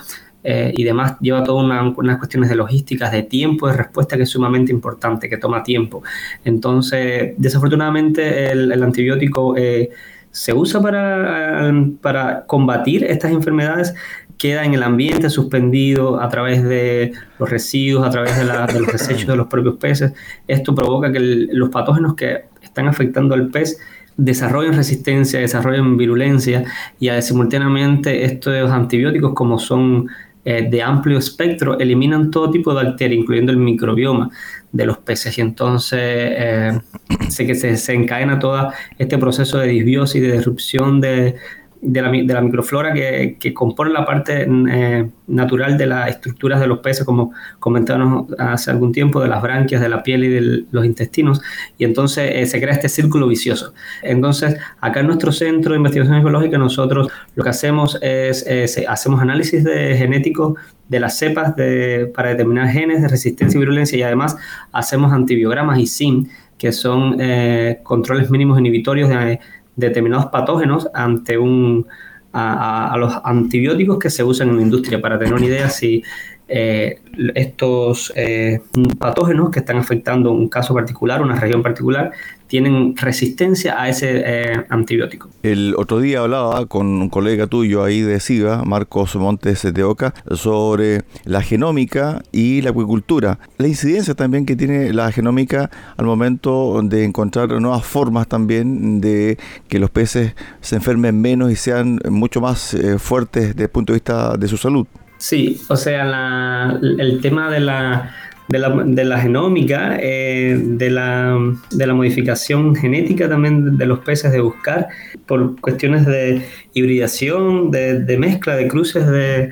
Eh, 0.51 0.73
y 0.75 0.83
demás 0.83 1.19
lleva 1.21 1.45
todas 1.45 1.63
una, 1.63 1.93
unas 1.95 2.17
cuestiones 2.17 2.49
de 2.49 2.57
logísticas, 2.57 3.13
de 3.13 3.23
tiempo 3.23 3.67
de 3.69 3.75
respuesta 3.75 4.17
que 4.17 4.23
es 4.23 4.31
sumamente 4.31 4.73
importante, 4.73 5.29
que 5.29 5.37
toma 5.37 5.63
tiempo. 5.63 6.03
Entonces, 6.43 7.35
desafortunadamente, 7.37 8.51
el, 8.51 8.83
antibiótico 8.83 9.55
eh, 9.59 9.91
se 10.31 10.55
usa 10.55 10.81
para, 10.81 11.71
para 12.01 12.47
combatir 12.47 13.05
estas 13.05 13.31
enfermedades 13.31 13.95
queda 14.39 14.65
en 14.65 14.73
el 14.73 14.83
ambiente 14.85 15.29
suspendido 15.29 16.19
a 16.19 16.31
través 16.31 16.65
de 16.65 17.13
los 17.39 17.51
residuos, 17.51 18.07
a 18.07 18.11
través 18.11 18.39
de, 18.39 18.45
los 18.47 18.87
desechos 18.91 19.27
de 19.27 19.37
los 19.37 19.49
propios 19.49 19.77
peces. 19.77 20.15
Esto 20.47 20.75
provoca 20.75 21.13
que 21.13 21.21
los 21.21 21.69
patógenos 21.69 22.15
que 22.15 22.45
están 22.63 22.89
afectando 22.89 23.35
al 23.35 23.51
pez 23.51 23.79
desarrollen 24.17 24.73
resistencia, 24.73 25.41
desarrollen 25.41 25.99
virulencia 25.99 26.65
y 26.99 27.11
simultáneamente 27.21 28.25
estos 28.25 28.71
antibióticos 28.71 29.35
como 29.35 29.59
son 29.59 30.09
eh, 30.45 30.69
de 30.71 30.83
amplio 30.83 31.19
espectro 31.19 31.79
eliminan 31.79 32.31
todo 32.31 32.51
tipo 32.51 32.75
de 32.75 32.85
bacterias, 32.85 33.21
incluyendo 33.21 33.53
el 33.53 33.59
microbioma 33.59 34.31
de 34.73 34.87
los 34.87 34.99
peces. 34.99 35.37
Y 35.39 35.41
entonces 35.41 36.01
eh, 36.03 36.81
sé 37.29 37.47
que 37.47 37.55
se, 37.55 37.77
se 37.77 37.95
encadena 37.95 38.39
todo 38.39 38.73
este 38.99 39.19
proceso 39.19 39.59
de 39.59 39.69
disbiosis, 39.69 40.23
de 40.23 40.33
disrupción 40.33 41.01
de, 41.01 41.37
de 41.81 42.03
la, 42.03 42.11
de 42.11 42.35
la 42.35 42.41
microflora 42.41 42.93
que, 42.93 43.37
que, 43.39 43.55
compone 43.55 43.93
la 43.93 44.05
parte 44.05 44.47
eh, 44.49 45.09
natural 45.27 45.79
de 45.79 45.87
las 45.87 46.09
estructuras 46.09 46.61
de 46.61 46.67
los 46.67 46.81
peces, 46.81 47.05
como 47.05 47.33
comentábamos 47.61 48.33
hace 48.39 48.71
algún 48.71 48.93
tiempo, 48.93 49.21
de 49.21 49.29
las 49.29 49.43
branquias, 49.43 49.81
de 49.81 49.89
la 49.89 50.03
piel 50.03 50.25
y 50.25 50.29
de 50.29 50.65
los 50.71 50.85
intestinos, 50.85 51.41
y 51.77 51.85
entonces 51.85 52.31
eh, 52.35 52.47
se 52.47 52.61
crea 52.61 52.75
este 52.75 52.89
círculo 52.89 53.29
vicioso. 53.29 53.75
Entonces, 54.03 54.57
acá 54.81 55.01
en 55.01 55.07
nuestro 55.07 55.33
centro 55.33 55.73
de 55.73 55.79
investigación 55.79 56.21
biológica, 56.21 56.59
nosotros 56.59 57.09
lo 57.35 57.45
que 57.45 57.51
hacemos 57.51 57.99
es, 58.03 58.47
hacemos 58.89 59.21
análisis 59.21 59.63
de 59.65 59.97
genético 59.97 60.57
de 60.89 61.01
las 61.01 61.19
cepas 61.19 61.55
de, 61.55 62.11
para 62.15 62.31
determinar 62.31 62.69
genes 62.69 63.03
de 63.03 63.09
resistencia 63.09 63.57
y 63.57 63.61
virulencia, 63.61 63.99
y 63.99 64.03
además 64.03 64.37
hacemos 64.73 65.13
antibiogramas 65.13 65.79
y 65.79 65.87
SIM, 65.87 66.29
que 66.59 66.73
son 66.73 67.17
eh, 67.21 67.79
controles 67.83 68.31
mínimos 68.31 68.59
inhibitorios 68.59 69.09
de 69.09 69.39
determinados 69.79 70.27
patógenos 70.27 70.89
ante 70.93 71.39
un, 71.39 71.87
a, 72.33 72.95
los 72.99 73.15
antibióticos 73.25 73.99
que 73.99 74.11
se 74.11 74.25
usan 74.25 74.51
en 74.51 74.57
la 74.57 74.63
industria. 74.63 75.01
Para 75.01 75.19
tener 75.19 75.35
una 75.35 75.47
idea, 75.47 75.71
si 75.71 76.03
eh, 76.49 77.01
estos 77.35 78.13
eh, 78.17 78.61
patógenos 78.99 79.51
que 79.51 79.61
están 79.61 79.79
afectando 79.79 80.33
un 80.33 80.49
caso 80.49 80.75
particular, 80.75 81.23
una 81.23 81.37
región 81.37 81.63
particular, 81.63 82.13
tienen 82.49 82.97
resistencia 82.97 83.81
a 83.81 83.89
ese 83.89 84.23
eh, 84.25 84.67
antibiótico. 84.69 85.31
El 85.43 85.75
otro 85.77 86.01
día 86.01 86.21
hablaba 86.21 86.67
con 86.67 86.87
un 86.87 87.09
colega 87.09 87.47
tuyo 87.47 87.85
ahí 87.85 88.01
de 88.01 88.19
SIGA, 88.19 88.65
Marcos 88.65 89.15
Montes 89.17 89.73
de 89.73 89.85
Oca, 89.85 90.15
sobre 90.35 91.03
la 91.25 91.43
genómica 91.43 92.23
y 92.33 92.63
la 92.63 92.71
acuicultura. 92.71 93.39
La 93.59 93.69
incidencia 93.69 94.15
también 94.15 94.47
que 94.47 94.57
tiene 94.57 94.93
la 94.93 95.13
genómica 95.13 95.71
al 95.97 96.07
momento 96.07 96.81
de 96.83 97.05
encontrar 97.05 97.49
nuevas 97.61 97.85
formas 97.85 98.27
también 98.27 99.01
de 99.01 99.39
que 99.69 99.79
los 99.79 99.91
peces 99.91 100.35
se 100.61 100.77
enfermen 100.77 101.21
menos 101.21 101.53
y 101.53 101.57
sean 101.57 102.01
mucho 102.11 102.41
más 102.41 102.77
fuertes 102.99 103.49
desde 103.49 103.65
el 103.65 103.71
punto 103.71 103.93
de 103.93 103.99
vista 103.99 104.37
de 104.37 104.49
su 104.49 104.57
salud. 104.57 104.87
Sí, 105.19 105.61
o 105.69 105.77
sea, 105.77 106.79
el 106.81 107.21
tema 107.21 107.51
de 107.51 107.61
la, 107.61 108.15
de 108.49 108.59
la, 108.59 108.71
de 108.71 109.05
la 109.05 109.21
genómica, 109.21 109.99
eh, 110.01 110.59
de, 110.63 110.91
la, 110.91 111.39
de, 111.71 111.87
la, 111.87 111.95
modificación 111.95 112.75
genética 112.75 113.29
también 113.29 113.77
de 113.77 113.87
los 113.87 114.01
peces, 114.01 114.33
de 114.33 114.41
buscar 114.41 114.89
por 115.27 115.61
cuestiones 115.61 116.07
de 116.07 116.43
hibridación, 116.73 117.71
de, 117.71 118.01
de 118.01 118.19
mezcla, 118.19 118.57
de 118.57 118.69
cruces, 118.69 119.07
de 119.07 119.51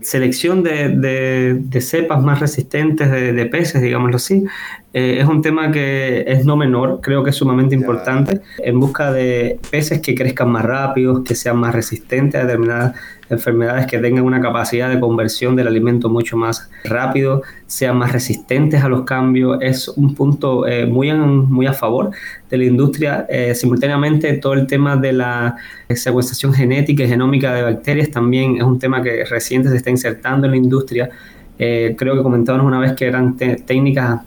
selección 0.00 0.62
de, 0.62 1.80
cepas 1.80 2.22
más 2.22 2.40
resistentes 2.40 3.10
de, 3.10 3.46
peces, 3.46 3.82
digámoslo 3.82 4.16
así, 4.16 4.44
eh, 4.92 5.18
es 5.20 5.26
un 5.26 5.42
tema 5.42 5.70
que 5.70 6.24
es 6.26 6.44
no 6.44 6.56
menor, 6.56 7.00
creo 7.02 7.22
que 7.22 7.30
es 7.30 7.36
sumamente 7.36 7.74
importante, 7.74 8.40
en 8.58 8.80
busca 8.80 9.12
de 9.12 9.58
peces 9.70 10.00
que 10.00 10.14
crezcan 10.14 10.50
más 10.50 10.64
rápidos, 10.64 11.22
que 11.24 11.34
sean 11.34 11.58
más 11.58 11.74
resistentes 11.74 12.40
a 12.40 12.44
determinadas 12.44 12.94
enfermedades 13.30 13.86
que 13.86 13.98
tengan 13.98 14.24
una 14.24 14.40
capacidad 14.40 14.88
de 14.88 14.98
conversión 14.98 15.56
del 15.56 15.66
alimento 15.66 16.08
mucho 16.08 16.36
más 16.36 16.70
rápido, 16.84 17.42
sean 17.66 17.96
más 17.98 18.12
resistentes 18.12 18.82
a 18.82 18.88
los 18.88 19.02
cambios, 19.02 19.58
es 19.60 19.88
un 19.88 20.14
punto 20.14 20.66
eh, 20.66 20.86
muy, 20.86 21.12
muy 21.12 21.66
a 21.66 21.72
favor 21.72 22.10
de 22.50 22.56
la 22.56 22.64
industria. 22.64 23.26
Eh, 23.28 23.54
simultáneamente, 23.54 24.32
todo 24.34 24.54
el 24.54 24.66
tema 24.66 24.96
de 24.96 25.12
la 25.12 25.56
secuenciación 25.90 26.54
genética 26.54 27.04
y 27.04 27.08
genómica 27.08 27.52
de 27.52 27.62
bacterias 27.62 28.10
también 28.10 28.56
es 28.56 28.62
un 28.62 28.78
tema 28.78 29.02
que 29.02 29.24
reciente 29.24 29.68
se 29.68 29.76
está 29.76 29.90
insertando 29.90 30.46
en 30.46 30.52
la 30.52 30.56
industria. 30.56 31.10
Eh, 31.58 31.94
creo 31.98 32.14
que 32.14 32.22
comentábamos 32.22 32.66
una 32.66 32.78
vez 32.78 32.92
que 32.92 33.06
eran 33.06 33.36
técnicas 33.36 34.20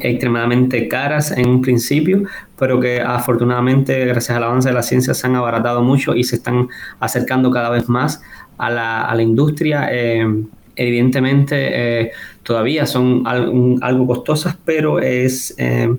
extremadamente 0.00 0.88
caras 0.88 1.32
en 1.32 1.48
un 1.48 1.62
principio, 1.62 2.22
pero 2.58 2.80
que 2.80 3.00
afortunadamente 3.00 4.04
gracias 4.06 4.36
al 4.36 4.44
avance 4.44 4.68
de 4.68 4.74
la 4.74 4.82
ciencia 4.82 5.14
se 5.14 5.26
han 5.26 5.36
abaratado 5.36 5.82
mucho 5.82 6.14
y 6.14 6.24
se 6.24 6.36
están 6.36 6.68
acercando 7.00 7.50
cada 7.50 7.70
vez 7.70 7.88
más 7.88 8.22
a 8.58 8.70
la, 8.70 9.22
industria. 9.22 9.88
Eh, 9.90 10.26
evidentemente 10.74 11.56
eh, 11.58 12.10
todavía 12.42 12.86
son 12.86 13.24
algo 13.26 14.06
costosas, 14.06 14.56
pero 14.64 15.00
es, 15.00 15.54
eh, 15.58 15.94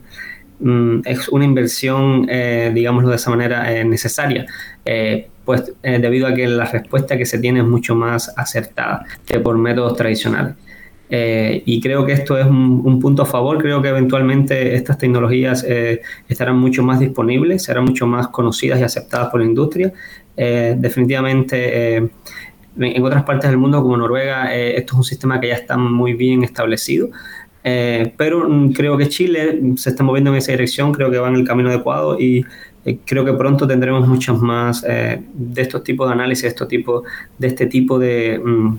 mm, 0.60 1.00
es 1.06 1.28
una 1.30 1.46
inversión, 1.46 2.28
digámoslo 2.74 3.10
de 3.10 3.16
esa 3.16 3.30
manera, 3.30 3.84
necesaria. 3.84 4.46
pues 5.46 5.72
debido 5.82 6.28
a 6.28 6.34
que 6.34 6.46
la 6.48 6.66
respuesta 6.66 7.18
que 7.18 7.26
se 7.26 7.40
tiene 7.40 7.60
es 7.60 7.66
mucho 7.66 7.96
más 7.96 8.34
acertada 8.38 9.06
que 9.26 9.40
por 9.40 9.58
métodos 9.58 9.96
tradicionales. 9.96 10.56
Eh, 11.10 11.64
y 11.66 11.80
creo 11.80 12.06
que 12.06 12.12
esto 12.12 12.38
es 12.38 12.46
un, 12.46 13.00
punto 13.00 13.24
a 13.24 13.26
favor. 13.26 13.58
Creo 13.60 13.82
que 13.82 13.90
eventualmente 13.90 14.76
estas 14.76 14.98
tecnologías 14.98 15.64
eh, 15.68 16.02
estarán 16.28 16.58
mucho 16.58 16.84
más 16.84 17.00
disponibles, 17.00 17.64
serán 17.64 17.86
mucho 17.86 18.08
más 18.08 18.28
conocidas 18.30 18.80
y 18.80 18.84
aceptadas 18.84 19.30
por 19.30 19.40
la 19.40 19.46
industria. 19.46 19.94
Eh, 20.36 20.76
definitivamente, 20.78 21.96
en 21.96 23.04
otras 23.04 23.24
partes 23.24 23.50
del 23.50 23.58
mundo, 23.58 23.82
como 23.82 23.98
Noruega, 23.98 24.54
esto 24.54 24.94
es 24.94 24.98
un 24.98 25.04
sistema 25.04 25.40
que 25.40 25.48
ya 25.48 25.56
está 25.56 25.78
muy 25.78 26.14
bien 26.14 26.44
establecido. 26.44 27.10
pero 27.64 28.48
creo 28.74 28.98
que 28.98 29.10
Chile 29.10 29.60
se 29.76 29.90
está 29.90 30.04
moviendo 30.04 30.32
en 30.32 30.38
esa 30.38 30.52
dirección, 30.52 30.94
creo 30.94 31.10
que 31.12 31.18
va 31.18 31.28
en 31.28 31.36
el 31.36 31.48
camino 31.48 31.70
adecuado 31.70 32.18
y 32.20 32.46
creo 33.06 33.26
que 33.26 33.34
pronto 33.34 33.68
tendremos 33.68 34.08
muchos 34.08 34.40
más 34.40 34.84
de 34.84 35.62
estos 35.62 35.84
tipos 35.84 36.08
de 36.08 36.14
análisis, 36.14 36.44
de, 36.44 36.50
estos 36.50 36.68
de 36.70 37.48
este 37.48 37.66
tipo 37.66 37.98
de... 37.98 38.40
Mm, 38.44 38.78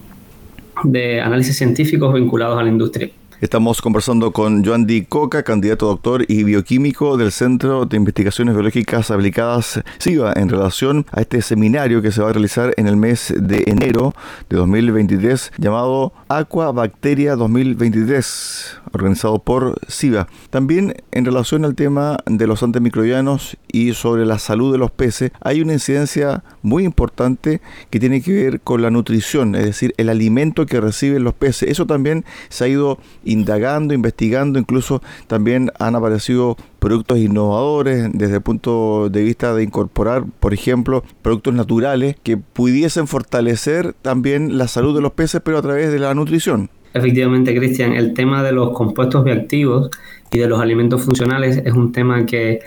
de 0.85 1.21
análisis 1.21 1.57
científicos 1.57 2.15
vinculados 2.15 2.59
a 2.59 2.63
la 2.63 2.69
industria. 2.69 3.11
Estamos 3.41 3.81
conversando 3.81 4.33
con 4.33 4.65
Joan 4.65 4.85
Di 4.85 5.05
Coca, 5.05 5.45
candidato 5.45 5.87
a 5.87 5.91
doctor 5.91 6.25
y 6.27 6.43
bioquímico 6.43 7.17
del 7.17 7.31
Centro 7.31 7.87
de 7.87 7.97
Investigaciones 7.97 8.53
Biológicas 8.53 9.13
Aplicadas 9.13 9.81
SIVA, 9.99 10.33
en 10.35 10.49
relación 10.49 11.07
a 11.13 11.21
este 11.21 11.41
seminario 11.41 12.03
que 12.03 12.11
se 12.11 12.21
va 12.21 12.31
a 12.31 12.33
realizar 12.33 12.75
en 12.77 12.89
el 12.89 12.97
mes 12.97 13.33
de 13.37 13.63
enero 13.69 14.13
de 14.51 14.57
2023 14.57 15.53
llamado 15.57 16.13
Aqua 16.29 16.73
Bacteria 16.73 17.37
2023, 17.37 18.78
organizado 18.93 19.39
por 19.39 19.79
SIVA. 19.89 20.29
También 20.51 20.95
en 21.13 21.25
relación 21.25 21.65
al 21.65 21.75
tema 21.75 22.19
de 22.27 22.47
los 22.47 22.63
antimicrobianos 22.63 23.57
y 23.71 23.93
sobre 23.93 24.27
la 24.27 24.39
salud 24.39 24.73
de 24.73 24.79
los 24.79 24.91
peces, 24.91 25.31
hay 25.41 25.61
una 25.61 25.75
incidencia 25.75 26.45
muy 26.63 26.85
importante 26.85 27.61
que 27.91 28.01
tiene 28.01 28.23
que 28.23 28.33
ver 28.33 28.61
con 28.61 28.83
la 28.83 28.91
nutrición, 28.91 29.55
es 29.55 29.65
decir, 29.65 29.95
el 29.97 30.09
alimento 30.09 30.67
que 30.67 30.81
reciben 30.81 31.25
los 31.25 31.35
peces. 31.35 31.71
Eso 31.71 31.87
también 31.87 32.25
se 32.49 32.65
ha 32.65 32.69
ido 32.69 32.99
indagando, 33.25 33.95
investigando, 33.95 34.59
incluso 34.59 35.03
también 35.27 35.71
han 35.79 35.95
aparecido 35.95 36.57
productos 36.79 37.19
innovadores 37.19 38.09
desde 38.13 38.37
el 38.37 38.43
punto 38.43 39.09
de 39.11 39.23
vista 39.23 39.55
de 39.55 39.65
incorporar, 39.65 40.25
por 40.41 40.55
ejemplo, 40.55 41.03
productos 41.23 41.55
naturales 41.55 42.17
que 42.23 42.37
pudiesen 42.37 43.07
fortalecer 43.07 43.95
también 44.03 44.59
la 44.59 44.69
salud 44.69 44.95
de 44.95 45.01
los 45.01 45.13
peces, 45.13 45.41
pero 45.45 45.59
a 45.59 45.63
través 45.63 45.91
de 45.93 45.99
la 45.99 46.15
nutrición. 46.15 46.71
Efectivamente, 46.95 47.55
Cristian, 47.55 47.93
el 47.93 48.15
tema 48.15 48.43
de 48.43 48.53
los 48.53 48.71
compuestos 48.71 49.25
bioactivos 49.25 49.91
y 50.31 50.39
de 50.39 50.49
los 50.49 50.61
alimentos 50.61 51.03
funcionales 51.03 51.63
es 51.65 51.73
un 51.73 51.93
tema 51.93 52.25
que 52.27 52.61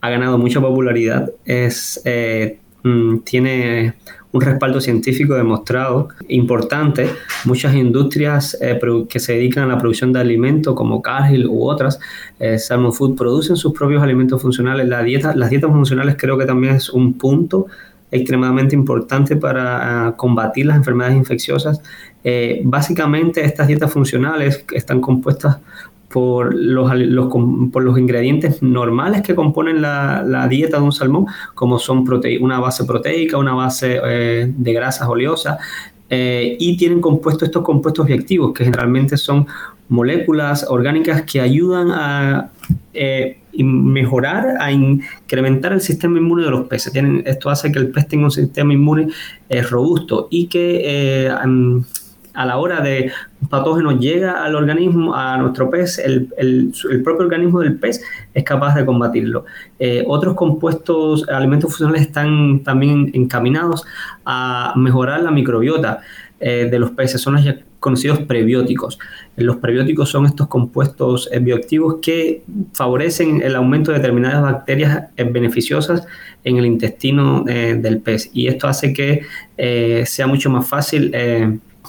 ha 0.00 0.10
ganado 0.10 0.38
mucha 0.38 0.60
popularidad. 0.60 1.30
Es, 1.44 2.00
eh, 2.04 2.58
mm, 2.82 3.18
tiene 3.18 3.94
un 4.32 4.40
respaldo 4.40 4.80
científico 4.80 5.34
demostrado 5.34 6.08
importante. 6.28 7.10
Muchas 7.44 7.74
industrias 7.74 8.56
eh, 8.60 8.78
que 9.08 9.20
se 9.20 9.34
dedican 9.34 9.64
a 9.64 9.66
la 9.74 9.78
producción 9.78 10.12
de 10.12 10.20
alimentos, 10.20 10.74
como 10.74 11.02
Cargill 11.02 11.46
u 11.46 11.64
otras, 11.64 12.00
eh, 12.40 12.58
Salmon 12.58 12.92
Food, 12.92 13.16
producen 13.16 13.56
sus 13.56 13.72
propios 13.72 14.02
alimentos 14.02 14.40
funcionales. 14.40 14.88
La 14.88 15.02
dieta, 15.02 15.34
las 15.36 15.50
dietas 15.50 15.70
funcionales 15.70 16.16
creo 16.18 16.36
que 16.38 16.46
también 16.46 16.76
es 16.76 16.90
un 16.90 17.14
punto 17.14 17.66
extremadamente 18.12 18.76
importante 18.76 19.36
para 19.36 20.08
ah, 20.08 20.16
combatir 20.16 20.66
las 20.66 20.76
enfermedades 20.76 21.16
infecciosas. 21.16 21.82
Eh, 22.22 22.60
básicamente 22.62 23.44
estas 23.44 23.66
dietas 23.66 23.90
funcionales 23.90 24.64
están 24.72 25.00
compuestas 25.00 25.58
por 26.08 26.54
los, 26.54 26.92
ingredientes 27.98 28.62
normales 28.62 29.22
que 29.22 29.34
componen 29.34 29.80
la, 29.80 30.46
dieta 30.48 30.76
de 30.76 30.82
un 30.82 30.92
salmón, 30.92 31.26
como 31.54 31.78
son 31.78 32.04
una 32.40 32.60
base 32.60 32.84
proteica, 32.84 33.38
una 33.38 33.54
base 33.54 33.98
eh, 34.04 34.52
de 34.54 34.72
grasas 34.74 35.08
oleosas, 35.08 35.58
eh, 36.10 36.58
y 36.60 36.76
tienen 36.76 37.00
compuestos 37.00 37.48
estos 37.48 37.64
compuestos 37.64 38.06
bioactivos, 38.06 38.52
que 38.52 38.64
generalmente 38.64 39.16
son 39.16 39.46
moléculas 39.88 40.66
orgánicas 40.68 41.22
que 41.22 41.40
ayudan 41.40 41.90
a 41.90 42.50
mejorar, 43.58 44.56
a 44.60 44.72
incrementar 44.72 45.72
el 45.72 45.80
sistema 45.80 46.18
inmune 46.18 46.44
de 46.44 46.50
los 46.50 46.66
peces. 46.68 46.92
Esto 47.24 47.50
hace 47.50 47.70
que 47.72 47.78
el 47.78 47.90
pez 47.90 48.08
tenga 48.08 48.24
un 48.24 48.30
sistema 48.30 48.72
inmune 48.72 49.08
robusto 49.70 50.28
y 50.30 50.46
que 50.46 51.30
a 52.34 52.46
la 52.46 52.58
hora 52.58 52.80
de 52.80 53.12
un 53.40 53.48
patógeno 53.48 53.92
llega 53.92 54.44
al 54.44 54.54
organismo, 54.54 55.14
a 55.14 55.36
nuestro 55.36 55.70
pez, 55.70 55.98
el, 55.98 56.28
propio 57.04 57.24
organismo 57.24 57.60
del 57.60 57.78
pez 57.78 58.02
es 58.32 58.44
capaz 58.44 58.74
de 58.74 58.86
combatirlo. 58.86 59.44
Eh, 59.78 60.04
otros 60.06 60.34
compuestos, 60.34 61.28
alimentos 61.28 61.70
funcionales 61.70 62.02
están 62.02 62.62
también 62.64 63.10
encaminados 63.14 63.84
a 64.24 64.72
mejorar 64.76 65.22
la 65.22 65.30
microbiota 65.30 66.00
eh, 66.40 66.68
de 66.70 66.78
los 66.78 66.92
peces, 66.92 67.20
son 67.20 67.34
los 67.34 67.44
conocidos 67.82 68.20
prebióticos. 68.20 68.98
Los 69.36 69.56
prebióticos 69.56 70.08
son 70.08 70.24
estos 70.24 70.48
compuestos 70.48 71.28
eh, 71.30 71.40
bioactivos 71.40 71.96
que 72.00 72.44
favorecen 72.72 73.42
el 73.42 73.54
aumento 73.54 73.90
de 73.90 73.98
determinadas 73.98 74.40
bacterias 74.40 75.08
beneficiosas 75.16 76.06
en 76.44 76.56
el 76.56 76.64
intestino 76.64 77.44
del 77.44 78.00
pez 78.00 78.30
y 78.32 78.46
esto 78.48 78.66
hace 78.66 78.92
que 78.92 79.22
sea 80.04 80.26
mucho 80.26 80.50
más 80.50 80.66
fácil 80.66 81.12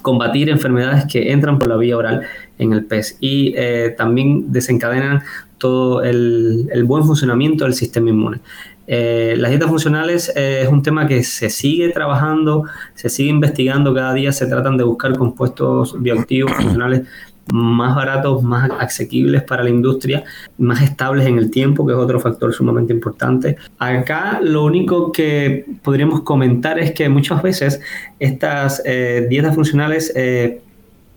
combatir 0.04 0.50
enfermedades 0.50 1.06
que 1.06 1.32
entran 1.32 1.58
por 1.58 1.70
la 1.70 1.78
vía 1.78 1.98
oral 1.98 2.22
en 2.60 2.74
el 2.74 2.86
pez 2.86 3.18
y 3.20 3.54
eh, 3.56 3.96
también 3.98 4.52
desencadenan 4.52 5.24
todo 5.58 6.04
el, 6.04 6.84
buen 6.86 7.06
funcionamiento 7.06 7.64
del 7.64 7.74
sistema 7.74 8.10
inmune. 8.10 8.40
Eh, 8.88 9.36
las 9.38 9.50
dietas 9.52 9.70
funcionales 9.70 10.32
eh, 10.36 10.62
es 10.64 10.70
un 10.70 10.82
tema 10.82 11.08
que 11.08 11.24
se 11.24 11.50
sigue 11.50 11.90
trabajando, 11.90 12.66
se 12.96 13.10
sigue 13.10 13.30
investigando 13.30 13.94
cada 13.94 14.14
día, 14.14 14.32
se 14.32 14.48
tratan 14.48 14.78
de 14.78 14.84
buscar 14.84 15.18
compuestos 15.18 16.02
bioactivos 16.02 16.52
funcionales 16.58 17.04
más 17.52 17.94
baratos, 17.94 18.42
más 18.42 18.72
asequibles 18.80 19.44
para 19.44 19.64
la 19.64 19.70
industria, 19.70 20.24
más 20.58 20.82
estables 20.82 21.28
en 21.28 21.38
el 21.38 21.52
tiempo, 21.52 21.86
que 21.86 21.92
es 21.92 22.00
otro 22.00 22.20
factor 22.20 22.54
sumamente 22.54 22.94
importante. 22.94 23.58
Acá 23.80 24.40
lo 24.42 24.64
único 24.64 25.12
que 25.12 25.66
podríamos 25.84 26.22
comentar 26.22 26.80
es 26.80 26.94
que 26.94 27.10
muchas 27.10 27.42
veces 27.44 27.82
estas 28.20 28.82
eh, 28.86 29.28
dietas 29.30 29.56
funcionales 29.56 30.14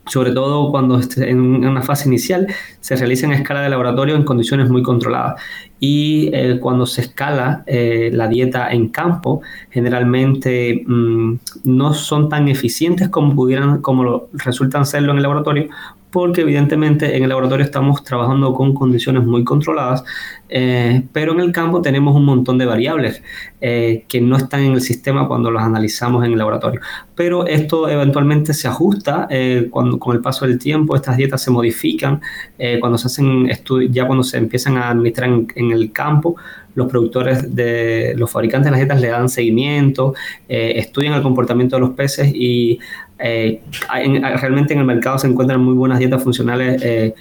sobre 0.07 0.33
todo 0.33 0.71
cuando 0.71 1.01
en 1.17 1.41
una 1.65 1.83
fase 1.83 2.09
inicial 2.09 2.47
se 2.81 2.97
realiza 2.97 3.27
en 3.27 3.33
escala 3.33 3.63
de 3.63 3.69
laboratorio 3.69 4.15
en 4.15 4.25
condiciones 4.25 4.71
muy 4.71 4.83
controladas. 4.83 5.41
Y 5.79 6.31
eh, 6.33 6.59
cuando 6.61 6.87
se 6.87 7.03
escala 7.03 7.65
la 7.67 8.29
dieta 8.29 8.71
en 8.73 8.89
campo, 8.89 9.43
generalmente 9.71 10.83
mm, 10.87 11.35
no 11.65 11.93
son 11.93 12.29
tan 12.29 12.49
eficientes 12.49 13.09
como 13.09 13.35
pudieran, 13.35 13.83
como 13.83 14.29
resultan 14.33 14.87
serlo 14.87 15.13
en 15.13 15.19
el 15.19 15.23
laboratorio, 15.23 15.69
porque 16.17 16.41
evidentemente 16.41 17.15
en 17.15 17.25
el 17.25 17.29
laboratorio 17.29 17.63
estamos 17.63 18.03
trabajando 18.03 18.55
con 18.55 18.73
condiciones 18.73 19.25
muy 19.25 19.45
controladas, 19.45 20.03
eh, 20.49 21.03
pero 21.13 21.33
en 21.33 21.41
el 21.41 21.53
campo 21.53 21.83
tenemos 21.83 22.17
un 22.17 22.25
montón 22.25 22.57
de 22.57 22.65
variables 22.65 23.23
eh, 23.61 24.07
que 24.09 24.23
no 24.23 24.39
están 24.39 24.61
en 24.61 24.73
el 24.73 24.81
sistema 24.81 25.29
cuando 25.29 25.51
los 25.51 25.61
analizamos 25.61 26.25
en 26.25 26.33
el 26.33 26.39
laboratorio. 26.39 26.81
Pero 27.15 27.47
esto 27.47 27.87
eventualmente 27.91 28.55
se 28.55 28.67
ajusta 28.67 29.27
eh, 29.29 29.69
cuando, 29.71 29.99
con 29.99 30.17
el 30.17 30.23
paso 30.23 30.47
del 30.47 30.59
tiempo, 30.59 30.97
estas 30.97 31.19
dietas 31.19 31.43
se 31.43 31.51
modifican, 31.51 32.23
cuando 32.81 32.97
se 32.97 33.09
hacen 33.09 33.51
ya 33.91 34.07
cuando 34.07 34.25
se 34.25 34.39
empiezan 34.39 34.79
a 34.79 34.89
administrar 34.89 35.29
en 35.29 35.66
el 35.73 35.93
campo, 35.93 36.37
los 36.75 36.89
productores 36.89 37.55
de 37.55 38.15
los 38.17 38.31
fabricantes 38.31 38.67
de 38.67 38.71
las 38.71 38.81
dietas 38.81 39.01
le 39.01 39.09
dan 39.09 39.29
seguimiento, 39.29 40.15
eh, 40.49 40.75
estudian 40.77 41.15
el 41.15 41.23
comportamiento 41.23 41.77
de 41.77 41.81
los 41.81 41.91
peces 41.91 42.31
y 42.35 42.79
eh, 43.19 43.63
realmente 44.41 44.75
en 44.75 44.81
el 44.81 44.87
mercado 44.87 45.19
se 45.19 45.27
encuentran 45.27 45.61
muy 45.61 45.75
buenas 45.75 45.99
dietas 45.99 46.23
funcionales 46.23 46.83
eh, 46.83 47.15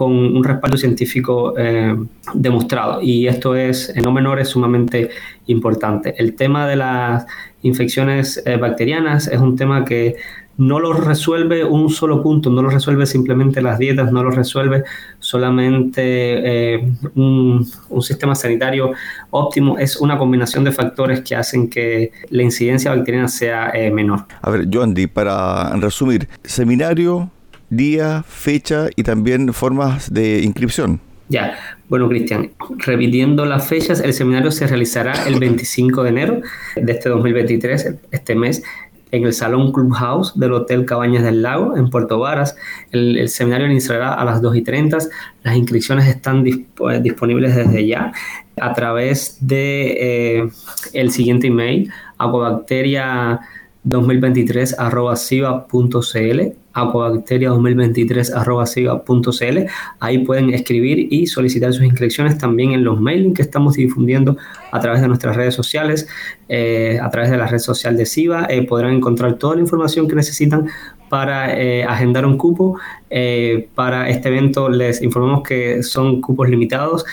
con 0.00 0.12
un 0.12 0.42
respaldo 0.42 0.78
científico 0.78 1.52
demostrado 2.32 3.02
y 3.02 3.26
esto 3.26 3.54
es 3.54 3.92
en 3.94 4.02
no 4.02 4.12
menor 4.12 4.40
es 4.40 4.48
sumamente 4.48 5.10
importante. 5.46 6.14
El 6.16 6.36
tema 6.36 6.66
de 6.66 6.76
las 6.76 7.26
infecciones 7.60 8.42
bacterianas 8.58 9.26
es 9.26 9.38
un 9.38 9.56
tema 9.56 9.84
que 9.84 10.16
no 10.60 10.78
lo 10.78 10.92
resuelve 10.92 11.64
un 11.64 11.88
solo 11.88 12.22
punto, 12.22 12.50
no 12.50 12.60
lo 12.60 12.68
resuelve 12.68 13.06
simplemente 13.06 13.62
las 13.62 13.78
dietas, 13.78 14.12
no 14.12 14.22
lo 14.22 14.30
resuelve 14.30 14.84
solamente 15.18 16.02
eh, 16.74 16.92
un, 17.14 17.66
sistema 18.02 18.34
sanitario 18.34 18.92
óptimo, 19.30 19.78
es 19.78 19.96
una 19.96 20.18
combinación 20.18 20.64
de 20.64 20.72
factores 20.72 21.22
que 21.22 21.34
hacen 21.34 21.68
que 21.70 22.12
la 22.28 22.42
incidencia 22.42 22.94
bacteriana 22.94 23.28
sea 23.28 23.70
eh, 23.74 23.90
menor. 23.90 24.26
A 24.42 24.50
ver, 24.50 24.68
Joandy, 24.70 25.06
para 25.06 25.74
resumir, 25.76 26.28
seminario, 26.44 27.30
día, 27.70 28.22
fecha 28.26 28.88
y 28.94 29.02
también 29.02 29.52
formas 29.54 30.12
de 30.12 30.42
inscripción. 30.42 31.00
Ya, 31.28 31.56
bueno 31.88 32.08
Cristian, 32.08 32.50
repitiendo 32.78 33.44
las 33.44 33.68
fechas, 33.68 34.00
el 34.00 34.12
seminario 34.12 34.50
se 34.50 34.66
realizará 34.66 35.12
el 35.28 35.38
25 35.38 36.02
de 36.02 36.08
enero 36.08 36.40
de 36.74 36.92
este 36.92 37.08
2023, 37.08 37.94
este 38.10 38.34
mes, 38.34 38.64
en 39.12 39.24
el 39.24 39.32
Salón 39.32 39.72
Clubhouse 39.72 40.38
del 40.38 40.52
Hotel 40.52 40.84
Cabañas 40.84 41.22
del 41.22 41.42
Lago 41.42 41.76
en 41.76 41.90
Puerto 41.90 42.18
Varas. 42.18 42.56
El, 42.92 43.28
seminario 43.28 43.66
iniciará 43.66 44.14
a 44.14 44.24
las 44.24 44.42
2 44.42 44.56
y 44.56 44.62
30. 44.62 44.98
Las 45.42 45.56
inscripciones 45.56 46.06
están 46.06 46.44
disponibles 46.44 47.56
desde 47.56 47.86
ya 47.86 48.12
a 48.60 48.74
través 48.74 49.38
de 49.40 49.96
eh, 50.38 50.50
el 50.92 51.10
siguiente 51.10 51.46
email, 51.46 51.90
aquabacteria 52.18 53.40
2023 53.90 54.76
siva.cl 55.16 56.40
aquabacteria 56.72 57.48
2023 57.50 58.32
siva.cl 58.66 59.58
ahí 59.98 60.18
pueden 60.18 60.54
escribir 60.54 61.12
y 61.12 61.26
solicitar 61.26 61.72
sus 61.72 61.84
inscripciones 61.84 62.38
también 62.38 62.72
en 62.72 62.84
los 62.84 63.00
mailings 63.00 63.34
que 63.34 63.42
estamos 63.42 63.74
difundiendo 63.74 64.36
a 64.70 64.80
través 64.80 65.00
de 65.00 65.08
nuestras 65.08 65.36
redes 65.36 65.54
sociales. 65.54 66.08
Eh, 66.48 66.98
a 67.00 67.10
través 67.10 67.30
de 67.30 67.36
la 67.36 67.46
red 67.46 67.58
social 67.58 67.96
de 67.96 68.06
SIVA 68.06 68.46
eh, 68.48 68.62
podrán 68.66 68.94
encontrar 68.94 69.34
toda 69.34 69.56
la 69.56 69.60
información 69.62 70.08
que 70.08 70.14
necesitan 70.14 70.68
para 71.08 71.58
eh, 71.58 71.84
agendar 71.84 72.24
un 72.24 72.38
cupo. 72.38 72.78
Para 73.74 74.08
este 74.08 74.28
evento 74.28 74.68
les 74.68 75.02
informamos 75.02 75.42
que 75.42 75.82
son 75.82 76.20
cupos 76.20 76.48
limitados 76.48 77.04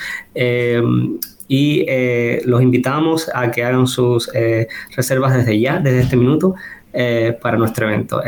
y 1.47 1.85
eh, 1.87 2.41
los 2.45 2.61
invitamos 2.61 3.29
a 3.33 3.51
que 3.51 3.63
hagan 3.63 3.87
sus 3.87 4.29
eh, 4.33 4.67
reservas 4.95 5.35
desde 5.35 5.59
ya, 5.59 5.79
desde 5.79 6.01
este 6.01 6.17
minuto, 6.17 6.55
eh, 6.93 7.37
para 7.41 7.57
nuestro 7.57 7.87
evento. 7.87 8.21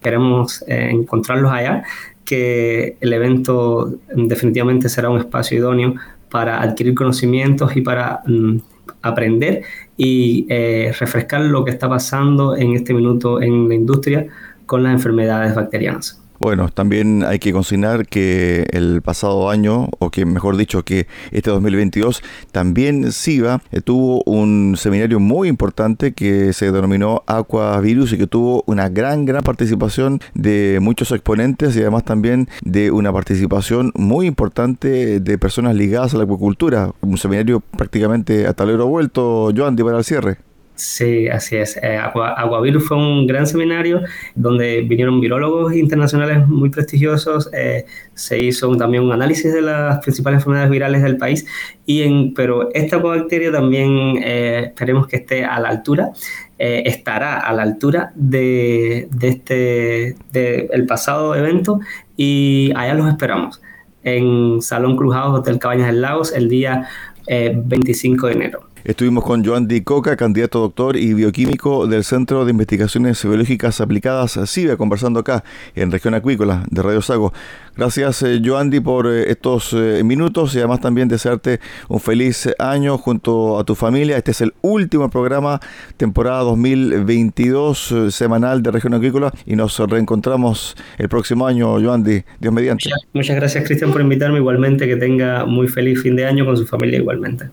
queremos 0.00 0.64
encontrarlos 0.66 1.52
allá 1.52 1.84
que 2.24 2.96
el 3.00 3.12
evento 3.12 3.94
definitivamente 4.14 4.88
será 4.88 5.10
un 5.10 5.18
espacio 5.18 5.58
idóneo 5.58 5.94
para 6.28 6.60
adquirir 6.60 6.94
conocimientos 6.94 7.76
y 7.76 7.82
para 7.82 8.22
mm, 8.26 8.56
aprender 9.02 9.62
y 9.96 10.46
eh, 10.48 10.92
refrescar 10.98 11.42
lo 11.42 11.64
que 11.64 11.70
está 11.70 11.88
pasando 11.88 12.56
en 12.56 12.74
este 12.74 12.92
minuto 12.92 13.40
en 13.40 13.68
la 13.68 13.74
industria 13.74 14.26
con 14.66 14.82
las 14.82 14.92
enfermedades 14.92 15.54
bacterianas. 15.54 16.20
Bueno, 16.38 16.68
también 16.68 17.24
hay 17.24 17.38
que 17.38 17.52
consignar 17.52 18.06
que 18.06 18.66
el 18.70 19.02
pasado 19.02 19.50
año, 19.50 19.88
o 19.98 20.10
que 20.10 20.26
mejor 20.26 20.56
dicho, 20.56 20.84
que 20.84 21.06
este 21.30 21.50
2022, 21.50 22.22
también 22.52 23.12
SIVA 23.12 23.62
eh, 23.72 23.80
tuvo 23.80 24.22
un 24.26 24.76
seminario 24.76 25.18
muy 25.18 25.48
importante 25.48 26.12
que 26.12 26.52
se 26.52 26.72
denominó 26.72 27.22
Aquavirus 27.26 28.12
y 28.12 28.18
que 28.18 28.26
tuvo 28.26 28.64
una 28.66 28.88
gran, 28.88 29.24
gran 29.24 29.42
participación 29.42 30.20
de 30.34 30.78
muchos 30.82 31.10
exponentes 31.12 31.76
y 31.76 31.80
además 31.80 32.04
también 32.04 32.48
de 32.62 32.90
una 32.90 33.12
participación 33.12 33.92
muy 33.94 34.26
importante 34.26 35.20
de 35.20 35.38
personas 35.38 35.74
ligadas 35.74 36.14
a 36.14 36.18
la 36.18 36.24
acuicultura. 36.24 36.92
Un 37.00 37.18
seminario 37.18 37.60
prácticamente 37.60 38.46
a 38.46 38.52
talero 38.52 38.86
vuelto, 38.86 39.52
Joandy, 39.56 39.82
para 39.82 39.98
el 39.98 40.04
cierre. 40.04 40.38
Sí, 40.76 41.26
así 41.28 41.56
es. 41.56 41.78
Eh, 41.82 41.96
Aguavirus 41.96 42.84
fue 42.86 42.98
un 42.98 43.26
gran 43.26 43.46
seminario 43.46 44.02
donde 44.34 44.82
vinieron 44.82 45.20
virólogos 45.20 45.74
internacionales 45.74 46.46
muy 46.46 46.68
prestigiosos. 46.68 47.48
Eh, 47.54 47.86
se 48.12 48.44
hizo 48.44 48.76
también 48.76 49.02
un 49.02 49.12
análisis 49.12 49.54
de 49.54 49.62
las 49.62 50.00
principales 50.00 50.40
enfermedades 50.40 50.70
virales 50.70 51.02
del 51.02 51.16
país. 51.16 51.46
Y 51.86 52.02
en, 52.02 52.34
pero 52.34 52.68
esta 52.74 52.98
bacteria 52.98 53.50
también 53.50 54.18
eh, 54.22 54.64
esperemos 54.66 55.06
que 55.08 55.16
esté 55.16 55.46
a 55.46 55.58
la 55.60 55.70
altura, 55.70 56.10
eh, 56.58 56.82
estará 56.84 57.40
a 57.40 57.52
la 57.54 57.62
altura 57.62 58.12
de, 58.14 59.08
este 59.22 60.14
de 60.32 60.68
el 60.72 60.84
pasado 60.84 61.34
evento 61.34 61.80
y 62.18 62.70
allá 62.76 62.92
los 62.92 63.08
esperamos 63.08 63.62
en 64.02 64.60
Salón 64.60 64.96
Cruzados 64.96 65.40
Hotel 65.40 65.58
Cabañas 65.58 65.86
del 65.86 66.02
Lagos 66.02 66.34
el 66.34 66.50
día 66.50 66.86
25 67.26 68.26
de 68.26 68.32
enero. 68.34 68.75
Estuvimos 68.86 69.24
con 69.24 69.44
Joan 69.44 69.66
Di 69.66 69.80
Coca, 69.80 70.14
candidato 70.14 70.60
doctor 70.60 70.96
y 70.96 71.12
bioquímico 71.12 71.88
del 71.88 72.04
Centro 72.04 72.44
de 72.44 72.52
Investigaciones 72.52 73.20
Biológicas 73.24 73.80
Aplicadas 73.80 74.38
CIBE, 74.46 74.76
conversando 74.76 75.18
acá 75.18 75.42
en 75.74 75.90
Región 75.90 76.14
Acuícola 76.14 76.64
de 76.70 76.82
Radio 76.82 77.02
Sago. 77.02 77.32
Gracias, 77.76 78.22
eh, 78.22 78.40
Joandy, 78.44 78.78
por 78.78 79.08
eh, 79.08 79.28
estos 79.32 79.72
eh, 79.72 80.02
minutos 80.04 80.54
y 80.54 80.58
además 80.58 80.78
también 80.78 81.08
desearte 81.08 81.58
un 81.88 81.98
feliz 81.98 82.48
año 82.60 82.96
junto 82.96 83.58
a 83.58 83.64
tu 83.64 83.74
familia. 83.74 84.18
Este 84.18 84.30
es 84.30 84.40
el 84.40 84.54
último 84.60 85.10
programa, 85.10 85.58
temporada 85.96 86.42
2022, 86.42 87.92
semanal 88.10 88.62
de 88.62 88.70
Región 88.70 88.94
Acuícola 88.94 89.32
y 89.46 89.56
nos 89.56 89.76
reencontramos 89.80 90.76
el 90.98 91.08
próximo 91.08 91.44
año, 91.44 91.80
Joandy. 91.80 92.22
Dios 92.38 92.54
mediante. 92.54 92.88
muchas 93.12 93.34
gracias, 93.34 93.64
Cristian, 93.64 93.90
por 93.90 94.00
invitarme. 94.00 94.38
Igualmente, 94.38 94.86
que 94.86 94.94
tenga 94.94 95.44
muy 95.44 95.66
feliz 95.66 96.00
fin 96.00 96.14
de 96.14 96.24
año 96.24 96.46
con 96.46 96.56
su 96.56 96.64
familia 96.68 97.00
igualmente. 97.00 97.50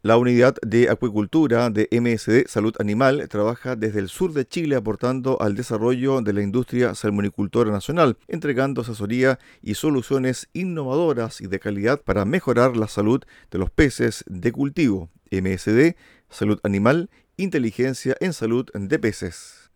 La 0.00 0.16
unidad 0.16 0.54
de 0.62 0.90
acuicultura 0.90 1.70
de 1.70 1.88
MSD 1.90 2.46
Salud 2.46 2.72
Animal 2.78 3.28
trabaja 3.28 3.74
desde 3.74 3.98
el 3.98 4.08
sur 4.08 4.32
de 4.32 4.46
Chile 4.46 4.76
aportando 4.76 5.42
al 5.42 5.56
desarrollo 5.56 6.20
de 6.20 6.32
la 6.32 6.42
industria 6.42 6.94
salmonicultora 6.94 7.72
nacional, 7.72 8.16
entregando 8.28 8.82
asesoría 8.82 9.40
y 9.60 9.74
soluciones 9.74 10.50
innovadoras 10.52 11.40
y 11.40 11.48
de 11.48 11.58
calidad 11.58 12.00
para 12.00 12.24
mejorar 12.24 12.76
la 12.76 12.86
salud 12.86 13.24
de 13.50 13.58
los 13.58 13.70
peces 13.70 14.22
de 14.28 14.52
cultivo. 14.52 15.10
MSD 15.32 15.96
Salud 16.30 16.60
Animal, 16.62 17.10
inteligencia 17.36 18.16
en 18.20 18.32
salud 18.32 18.66
de 18.72 18.98
peces. 19.00 19.68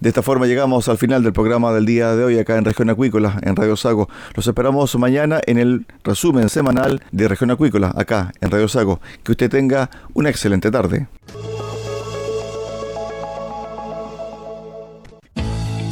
De 0.00 0.08
esta 0.10 0.22
forma 0.22 0.46
llegamos 0.46 0.88
al 0.88 0.96
final 0.96 1.24
del 1.24 1.32
programa 1.32 1.72
del 1.72 1.84
día 1.84 2.14
de 2.14 2.24
hoy 2.24 2.38
acá 2.38 2.56
en 2.56 2.64
Región 2.64 2.88
Acuícola, 2.88 3.38
en 3.42 3.56
Radio 3.56 3.76
Sago. 3.76 4.08
Los 4.34 4.46
esperamos 4.46 4.94
mañana 4.96 5.40
en 5.46 5.58
el 5.58 5.86
resumen 6.04 6.48
semanal 6.48 7.02
de 7.10 7.26
Región 7.26 7.50
Acuícola, 7.50 7.92
acá 7.96 8.32
en 8.40 8.50
Radio 8.50 8.68
Sago. 8.68 9.00
Que 9.24 9.32
usted 9.32 9.50
tenga 9.50 9.90
una 10.14 10.30
excelente 10.30 10.70
tarde. 10.70 11.08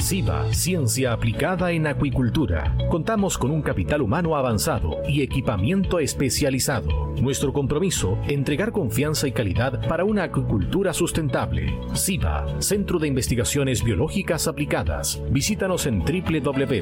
SIVA, 0.06 0.54
Ciencia 0.54 1.12
Aplicada 1.12 1.72
en 1.72 1.88
Acuicultura. 1.88 2.76
Contamos 2.88 3.36
con 3.36 3.50
un 3.50 3.60
capital 3.60 4.02
humano 4.02 4.36
avanzado 4.36 4.98
y 5.08 5.22
equipamiento 5.22 5.98
especializado. 5.98 7.12
Nuestro 7.20 7.52
compromiso, 7.52 8.16
entregar 8.28 8.70
confianza 8.70 9.26
y 9.26 9.32
calidad 9.32 9.84
para 9.88 10.04
una 10.04 10.22
acuicultura 10.22 10.92
sustentable. 10.92 11.76
SIVA, 11.94 12.46
Centro 12.60 13.00
de 13.00 13.08
Investigaciones 13.08 13.82
Biológicas 13.82 14.46
Aplicadas. 14.46 15.20
Visítanos 15.32 15.86
en 15.86 15.98
www.siva.cl. 15.98 16.76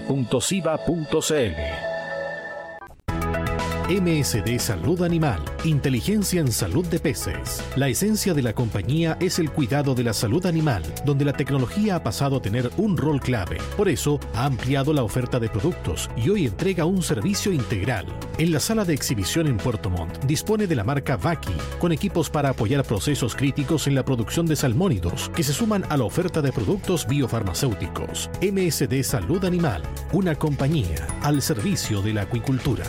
MSD 3.86 4.58
Salud 4.60 5.02
Animal, 5.02 5.40
inteligencia 5.62 6.40
en 6.40 6.50
salud 6.50 6.86
de 6.86 6.98
peces. 6.98 7.62
La 7.76 7.88
esencia 7.88 8.32
de 8.32 8.40
la 8.40 8.54
compañía 8.54 9.18
es 9.20 9.38
el 9.38 9.50
cuidado 9.50 9.94
de 9.94 10.02
la 10.02 10.14
salud 10.14 10.46
animal, 10.46 10.82
donde 11.04 11.26
la 11.26 11.34
tecnología 11.34 11.96
ha 11.96 12.02
pasado 12.02 12.36
a 12.36 12.40
tener 12.40 12.70
un 12.78 12.96
rol 12.96 13.20
clave. 13.20 13.58
Por 13.76 13.90
eso, 13.90 14.18
ha 14.32 14.46
ampliado 14.46 14.94
la 14.94 15.02
oferta 15.02 15.38
de 15.38 15.50
productos 15.50 16.08
y 16.16 16.30
hoy 16.30 16.46
entrega 16.46 16.86
un 16.86 17.02
servicio 17.02 17.52
integral. 17.52 18.06
En 18.38 18.52
la 18.52 18.58
sala 18.58 18.86
de 18.86 18.94
exhibición 18.94 19.48
en 19.48 19.58
Puerto 19.58 19.90
Montt 19.90 20.24
dispone 20.24 20.66
de 20.66 20.76
la 20.76 20.84
marca 20.84 21.18
Vaki, 21.18 21.52
con 21.78 21.92
equipos 21.92 22.30
para 22.30 22.48
apoyar 22.48 22.84
procesos 22.84 23.36
críticos 23.36 23.86
en 23.86 23.96
la 23.96 24.04
producción 24.06 24.46
de 24.46 24.56
salmónidos, 24.56 25.30
que 25.36 25.42
se 25.42 25.52
suman 25.52 25.84
a 25.90 25.98
la 25.98 26.04
oferta 26.04 26.40
de 26.40 26.52
productos 26.52 27.06
biofarmacéuticos. 27.06 28.30
MSD 28.40 29.02
Salud 29.02 29.44
Animal, 29.44 29.82
una 30.14 30.34
compañía 30.36 31.06
al 31.20 31.42
servicio 31.42 32.00
de 32.00 32.14
la 32.14 32.22
acuicultura. 32.22 32.84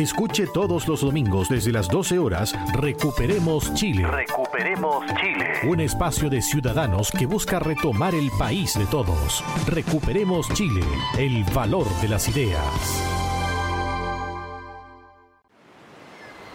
Escuche 0.00 0.46
todos 0.46 0.88
los 0.88 1.02
domingos 1.02 1.50
desde 1.50 1.72
las 1.72 1.86
12 1.86 2.18
horas 2.18 2.54
Recuperemos 2.72 3.74
Chile. 3.74 4.06
Recuperemos 4.06 5.04
Chile. 5.20 5.68
Un 5.68 5.80
espacio 5.80 6.30
de 6.30 6.40
ciudadanos 6.40 7.10
que 7.12 7.26
busca 7.26 7.58
retomar 7.58 8.14
el 8.14 8.30
país 8.38 8.78
de 8.78 8.86
todos. 8.86 9.44
Recuperemos 9.66 10.48
Chile, 10.54 10.80
el 11.18 11.44
valor 11.52 11.86
de 12.00 12.08
las 12.08 12.26
ideas. 12.30 12.64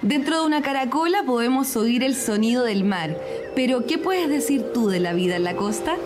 Dentro 0.02 0.40
de 0.40 0.46
una 0.48 0.64
caracola 0.64 1.22
podemos 1.24 1.76
oír 1.76 2.04
el 2.04 2.16
sonido 2.16 2.64
del 2.64 2.84
mar, 2.84 3.16
pero 3.56 3.86
¿qué 3.86 4.00
puedes 4.00 4.28
decir 4.28 4.74
tú 4.74 4.88
de 4.88 5.00
la 5.00 5.14
vida 5.14 5.36
en 5.36 5.44
la 5.44 5.56
costa? 5.56 5.98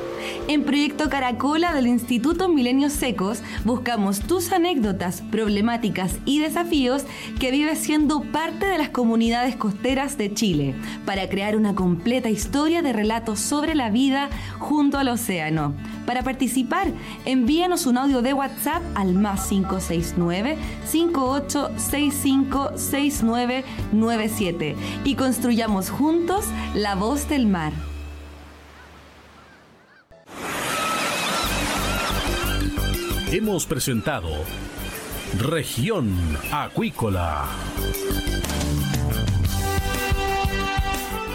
En 0.50 0.64
Proyecto 0.64 1.10
Caracola 1.12 1.76
del 1.76 1.86
Instituto 1.86 2.50
Milenios 2.50 2.94
Secos 2.94 3.44
buscamos 3.66 4.22
tus 4.22 4.52
anécdotas, 4.52 5.22
problemáticas 5.30 6.16
y 6.26 6.40
desafíos 6.40 7.04
que 7.40 7.52
vives 7.52 7.78
siendo 7.78 8.24
parte 8.24 8.66
de 8.66 8.80
las 8.80 8.90
comunidades 8.90 9.56
costeras 9.56 10.18
de 10.18 10.34
Chile 10.34 10.74
para 11.06 11.30
crear 11.30 11.56
una 11.56 11.76
completa 11.76 12.32
historia 12.32 12.82
de 12.82 12.94
relatos 12.94 13.40
sobre 13.40 13.76
la 13.76 13.92
vida 13.92 14.32
junto 14.58 14.98
al 14.98 15.10
océano. 15.10 15.76
Para 16.08 16.24
participar, 16.24 16.88
envíanos 17.26 17.86
un 17.86 18.00
audio 18.00 18.24
de 18.24 18.34
WhatsApp 18.34 18.82
al 18.96 19.14
más 19.14 19.50
569 19.50 20.58
5865 20.84 22.72
6997 22.76 24.76
y 25.06 25.14
construyamos 25.14 25.92
juntos 25.92 26.46
la 26.74 26.96
voz 26.96 27.30
del 27.30 27.46
mar. 27.46 27.89
Hemos 33.32 33.68
presentado 33.68 34.30
Región 35.38 36.18
Acuícola. 36.52 37.48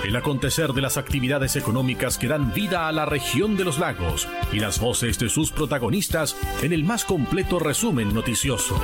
El 0.04 0.16
acontecer 0.16 0.72
de 0.72 0.82
las 0.82 0.96
actividades 0.96 1.54
económicas 1.54 2.18
que 2.18 2.26
dan 2.26 2.52
vida 2.52 2.88
a 2.88 2.92
la 2.92 3.06
región 3.06 3.56
de 3.56 3.64
los 3.64 3.78
lagos 3.78 4.28
y 4.52 4.58
las 4.58 4.80
voces 4.80 5.18
de 5.20 5.28
sus 5.28 5.52
protagonistas 5.52 6.36
en 6.62 6.72
el 6.72 6.82
más 6.82 7.04
completo 7.04 7.60
resumen 7.60 8.12
noticioso. 8.12 8.80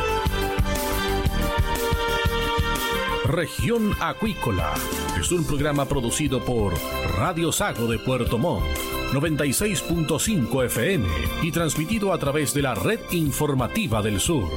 Región 3.26 3.92
Acuícola 4.00 4.72
es 5.20 5.32
un 5.32 5.44
programa 5.44 5.84
producido 5.86 6.44
por 6.44 6.74
Radio 7.16 7.50
Sago 7.50 7.86
de 7.88 7.98
Puerto 7.98 8.38
Montt 8.38 8.79
96.5 9.12 10.64
FM 10.66 11.06
y 11.42 11.50
transmitido 11.50 12.12
a 12.12 12.18
través 12.18 12.54
de 12.54 12.62
la 12.62 12.74
red 12.74 13.00
informativa 13.10 14.02
del 14.02 14.20
sur. 14.20 14.48